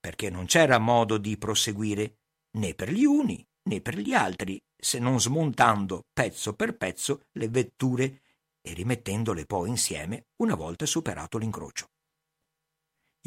perché 0.00 0.30
non 0.30 0.46
c'era 0.46 0.78
modo 0.78 1.18
di 1.18 1.36
proseguire 1.36 2.20
né 2.52 2.72
per 2.72 2.90
gli 2.90 3.04
uni 3.04 3.46
né 3.68 3.82
per 3.82 3.98
gli 3.98 4.14
altri, 4.14 4.58
se 4.74 4.98
non 4.98 5.20
smontando 5.20 6.06
pezzo 6.10 6.54
per 6.54 6.74
pezzo 6.74 7.26
le 7.32 7.50
vetture 7.50 8.22
e 8.62 8.72
rimettendole 8.72 9.44
poi 9.44 9.68
insieme 9.68 10.28
una 10.36 10.54
volta 10.54 10.86
superato 10.86 11.36
l'incrocio 11.36 11.90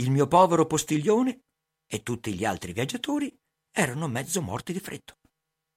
il 0.02 0.10
mio 0.10 0.26
povero 0.26 0.66
postiglione 0.66 1.44
e 1.86 2.02
tutti 2.02 2.34
gli 2.34 2.44
altri 2.44 2.74
viaggiatori 2.74 3.32
erano 3.72 4.08
mezzo 4.08 4.42
morti 4.42 4.74
di 4.74 4.80
freddo. 4.80 5.21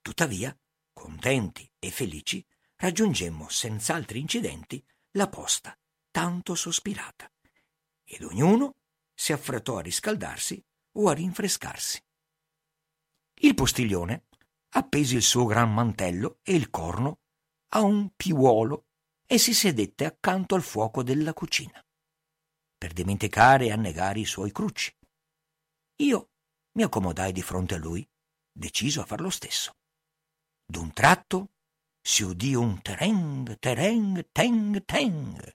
Tuttavia, 0.05 0.55
contenti 0.93 1.67
e 1.79 1.91
felici, 1.91 2.47
raggiungemmo 2.77 3.49
senz'altri 3.49 4.21
incidenti 4.21 4.85
la 5.13 5.31
posta 5.31 5.75
tanto 6.11 6.55
sospirata 6.55 7.33
ed 8.05 8.23
ognuno 8.23 8.77
si 9.15 9.33
affrettò 9.33 9.79
a 9.79 9.81
riscaldarsi 9.81 10.63
o 10.99 11.09
a 11.09 11.15
rinfrescarsi. 11.15 12.05
Il 13.41 13.55
postiglione 13.55 14.27
appese 14.75 15.17
il 15.17 15.23
suo 15.23 15.47
gran 15.47 15.73
mantello 15.73 16.39
e 16.43 16.55
il 16.55 16.69
corno 16.69 17.21
a 17.69 17.81
un 17.81 18.11
piuolo 18.15 18.89
e 19.27 19.39
si 19.39 19.55
sedette 19.55 20.05
accanto 20.05 20.55
al 20.55 20.63
fuoco 20.63 21.03
della 21.03 21.33
cucina, 21.33 21.83
per 22.77 22.93
dimenticare 22.93 23.65
e 23.65 23.73
annegare 23.73 24.21
i 24.21 24.27
suoi 24.27 24.53
crucci. 24.53 24.95
Io 26.03 26.31
mi 26.73 26.83
accomodai 26.83 27.33
di 27.33 27.41
fronte 27.41 27.75
a 27.75 27.79
lui, 27.79 28.07
deciso 28.53 29.01
a 29.01 29.07
far 29.07 29.23
lo 29.23 29.31
stesso. 29.31 29.75
D'un 30.67 30.93
tratto 30.93 31.51
si 32.01 32.23
udì 32.23 32.55
un 32.55 32.81
tereng, 32.81 33.59
tereng, 33.59 34.29
teng, 34.33 34.85
teng. 34.85 35.55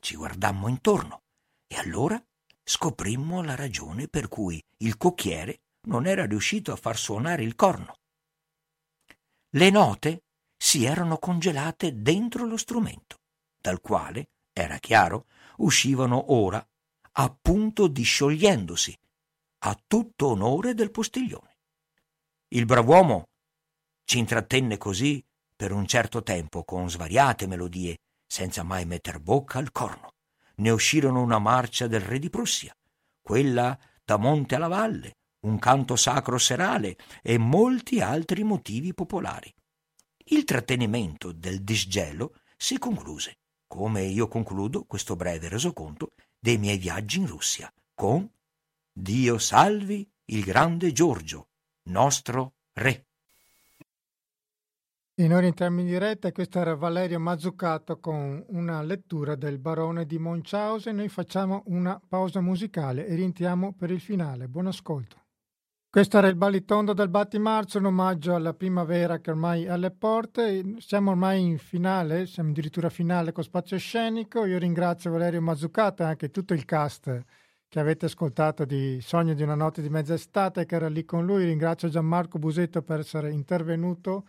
Ci 0.00 0.16
guardammo 0.16 0.68
intorno 0.68 1.22
e 1.66 1.76
allora 1.76 2.22
scoprimmo 2.62 3.42
la 3.42 3.54
ragione 3.54 4.08
per 4.08 4.28
cui 4.28 4.62
il 4.78 4.96
cocchiere 4.96 5.60
non 5.86 6.06
era 6.06 6.24
riuscito 6.24 6.72
a 6.72 6.76
far 6.76 6.96
suonare 6.96 7.42
il 7.42 7.54
corno. 7.54 7.96
Le 9.50 9.70
note 9.70 10.24
si 10.56 10.84
erano 10.84 11.18
congelate 11.18 12.00
dentro 12.00 12.44
lo 12.44 12.56
strumento, 12.56 13.20
dal 13.60 13.80
quale, 13.80 14.30
era 14.52 14.78
chiaro, 14.78 15.26
uscivano 15.58 16.32
ora, 16.32 16.66
appunto 17.12 17.86
disciogliendosi, 17.86 18.98
a 19.58 19.80
tutto 19.86 20.28
onore 20.28 20.74
del 20.74 20.90
postiglione. 20.90 21.56
Il 22.48 22.64
brav'uomo 22.66 23.28
ci 24.04 24.18
intrattenne 24.18 24.76
così 24.76 25.24
per 25.56 25.72
un 25.72 25.86
certo 25.86 26.22
tempo 26.22 26.64
con 26.64 26.90
svariate 26.90 27.46
melodie, 27.46 27.98
senza 28.26 28.62
mai 28.62 28.84
metter 28.84 29.20
bocca 29.20 29.58
al 29.58 29.72
corno. 29.72 30.12
Ne 30.56 30.70
uscirono 30.70 31.20
una 31.20 31.38
marcia 31.38 31.86
del 31.86 32.00
re 32.00 32.18
di 32.18 32.30
Prussia, 32.30 32.74
quella 33.20 33.78
da 34.04 34.16
monte 34.16 34.54
alla 34.54 34.68
valle, 34.68 35.16
un 35.44 35.58
canto 35.58 35.96
sacro 35.96 36.38
serale 36.38 36.96
e 37.22 37.38
molti 37.38 38.00
altri 38.00 38.42
motivi 38.44 38.94
popolari. 38.94 39.52
Il 40.26 40.44
trattenimento 40.44 41.32
del 41.32 41.62
disgelo 41.62 42.40
si 42.56 42.78
concluse, 42.78 43.38
come 43.66 44.02
io 44.02 44.28
concludo 44.28 44.84
questo 44.84 45.16
breve 45.16 45.48
resoconto 45.48 46.12
dei 46.38 46.58
miei 46.58 46.78
viaggi 46.78 47.18
in 47.18 47.26
Russia, 47.26 47.72
con 47.94 48.30
Dio 48.92 49.38
salvi 49.38 50.08
il 50.26 50.44
grande 50.44 50.92
Giorgio, 50.92 51.48
nostro 51.88 52.54
re. 52.74 53.06
In 55.18 55.32
ora 55.32 55.46
entriamo 55.46 55.78
in 55.78 55.86
diretta 55.86 56.32
questo 56.32 56.58
era 56.58 56.74
Valerio 56.74 57.20
Mazzucato 57.20 58.00
con 58.00 58.44
una 58.48 58.82
lettura 58.82 59.36
del 59.36 59.60
barone 59.60 60.06
di 60.06 60.18
Munchausen. 60.18 60.96
Noi 60.96 61.08
facciamo 61.08 61.62
una 61.66 62.00
pausa 62.08 62.40
musicale 62.40 63.06
e 63.06 63.14
rientriamo 63.14 63.74
per 63.74 63.92
il 63.92 64.00
finale. 64.00 64.48
Buon 64.48 64.66
ascolto. 64.66 65.22
Questo 65.88 66.18
era 66.18 66.26
il 66.26 66.34
Balitondo 66.34 66.94
del 66.94 67.10
Battimarzo, 67.10 67.78
un 67.78 67.84
omaggio 67.84 68.34
alla 68.34 68.54
primavera 68.54 69.20
che 69.20 69.30
ormai 69.30 69.66
è 69.66 69.68
alle 69.68 69.92
porte. 69.92 70.74
Siamo 70.78 71.12
ormai 71.12 71.42
in 71.42 71.58
finale, 71.58 72.26
siamo 72.26 72.50
addirittura 72.50 72.88
finale 72.88 73.30
con 73.30 73.44
spazio 73.44 73.78
scenico. 73.78 74.44
Io 74.46 74.58
ringrazio 74.58 75.12
Valerio 75.12 75.40
Mazzucato 75.40 76.02
e 76.02 76.06
anche 76.06 76.32
tutto 76.32 76.54
il 76.54 76.64
cast 76.64 77.22
che 77.68 77.78
avete 77.78 78.06
ascoltato 78.06 78.64
di 78.64 79.00
Sogno 79.00 79.34
di 79.34 79.44
una 79.44 79.54
notte 79.54 79.80
di 79.80 79.88
mezza 79.88 80.14
estate 80.14 80.66
che 80.66 80.74
era 80.74 80.88
lì 80.88 81.04
con 81.04 81.24
lui. 81.24 81.44
Ringrazio 81.44 81.88
Gianmarco 81.88 82.40
Busetto 82.40 82.82
per 82.82 82.98
essere 82.98 83.30
intervenuto 83.30 84.24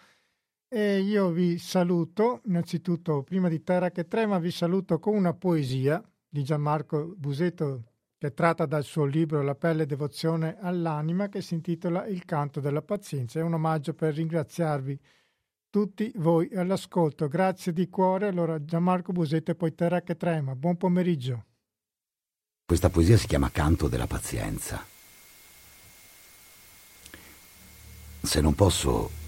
e 0.68 1.00
io 1.00 1.30
vi 1.30 1.58
saluto, 1.58 2.42
innanzitutto 2.46 3.24
prima 3.24 3.50
di 3.50 3.64
Terra 3.64 3.92
che 3.92 4.08
trema, 4.08 4.40
vi 4.40 4.52
saluto 4.52 5.00
con 5.00 5.16
una 5.16 5.34
poesia 5.34 6.04
di 6.28 6.44
Gianmarco 6.44 7.14
Busetto 7.16 7.84
che 8.18 8.34
tratta 8.34 8.66
dal 8.66 8.84
suo 8.84 9.06
libro 9.06 9.42
La 9.42 9.56
pelle 9.56 9.86
devozione 9.86 10.58
all'anima 10.60 11.30
che 11.30 11.42
si 11.42 11.54
intitola 11.54 12.06
Il 12.08 12.26
canto 12.26 12.60
della 12.60 12.82
pazienza. 12.82 13.40
È 13.40 13.44
un 13.44 13.54
omaggio 13.54 13.94
per 13.94 14.14
ringraziarvi 14.16 15.00
tutti 15.70 16.12
voi 16.16 16.50
all'ascolto. 16.56 17.28
Grazie 17.28 17.72
di 17.74 17.90
cuore. 17.90 18.28
Allora 18.28 18.64
Gianmarco 18.64 19.12
Busetto 19.12 19.52
e 19.52 19.56
poi 19.56 19.76
Terra 19.76 20.02
che 20.02 20.16
trema. 20.16 20.56
Buon 20.56 20.78
pomeriggio. 20.78 21.46
Questa 22.66 22.90
poesia 22.90 23.18
si 23.18 23.28
chiama 23.28 23.52
Canto 23.52 23.88
della 23.88 24.08
pazienza. 24.08 24.84
Se 28.22 28.42
non 28.42 28.56
posso 28.56 29.24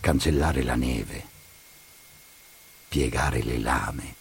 cancellare 0.00 0.62
la 0.62 0.74
neve, 0.74 1.26
piegare 2.88 3.42
le 3.42 3.58
lame. 3.58 4.14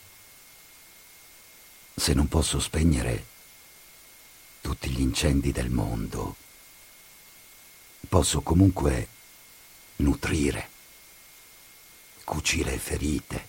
Se 1.95 2.13
non 2.13 2.27
posso 2.27 2.59
spegnere 2.59 3.25
tutti 4.61 4.89
gli 4.89 5.01
incendi 5.01 5.51
del 5.51 5.69
mondo, 5.69 6.35
posso 8.07 8.41
comunque 8.41 9.07
nutrire, 9.97 10.69
cucire 12.23 12.77
ferite, 12.77 13.47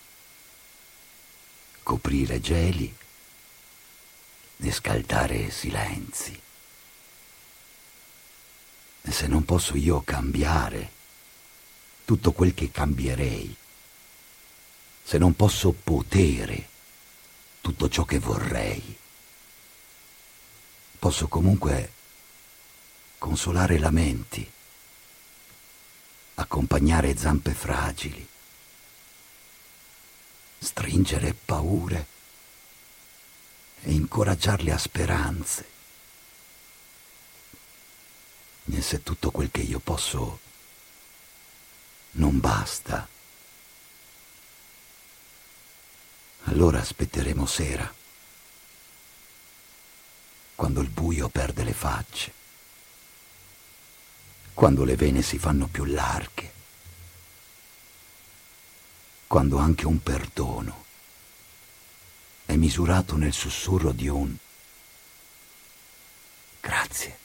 coprire 1.83 2.41
geli 2.41 2.97
e 4.57 4.73
scaldare 4.73 5.51
silenzi. 5.51 6.41
Se 9.03 9.27
non 9.27 9.45
posso 9.45 9.77
io 9.77 10.03
cambiare, 10.03 10.99
tutto 12.11 12.33
quel 12.33 12.55
che 12.55 12.73
cambierei, 12.73 13.55
se 15.05 15.17
non 15.17 15.37
posso 15.37 15.71
potere 15.71 16.69
tutto 17.61 17.89
ciò 17.89 18.05
che 18.05 18.19
vorrei. 18.19 18.99
Posso 20.99 21.29
comunque 21.29 21.93
consolare 23.17 23.79
lamenti, 23.79 24.45
accompagnare 26.35 27.17
zampe 27.17 27.55
fragili, 27.55 28.27
stringere 30.59 31.33
paure 31.33 32.07
e 33.83 33.93
incoraggiarle 33.93 34.73
a 34.73 34.79
speranze. 34.79 35.69
E 38.65 38.83
se 38.83 39.01
tutto 39.05 39.31
quel 39.31 39.53
che 39.53 39.61
io 39.61 39.79
posso 39.79 40.49
non 42.13 42.41
basta. 42.41 43.09
Allora 46.45 46.81
aspetteremo 46.81 47.47
sera, 47.47 47.93
quando 50.55 50.81
il 50.81 50.89
buio 50.89 51.29
perde 51.29 51.65
le 51.65 51.73
facce, 51.73 52.33
quando 54.55 54.85
le 54.85 54.97
vene 54.97 55.23
si 55.23 55.39
fanno 55.39 55.67
più 55.67 55.85
larghe, 55.85 56.53
quando 59.27 59.59
anche 59.59 59.87
un 59.87 60.03
perdono 60.03 60.85
è 62.47 62.57
misurato 62.57 63.17
nel 63.17 63.33
sussurro 63.33 63.93
di 63.93 64.09
un 64.09 64.37
grazie. 66.61 67.20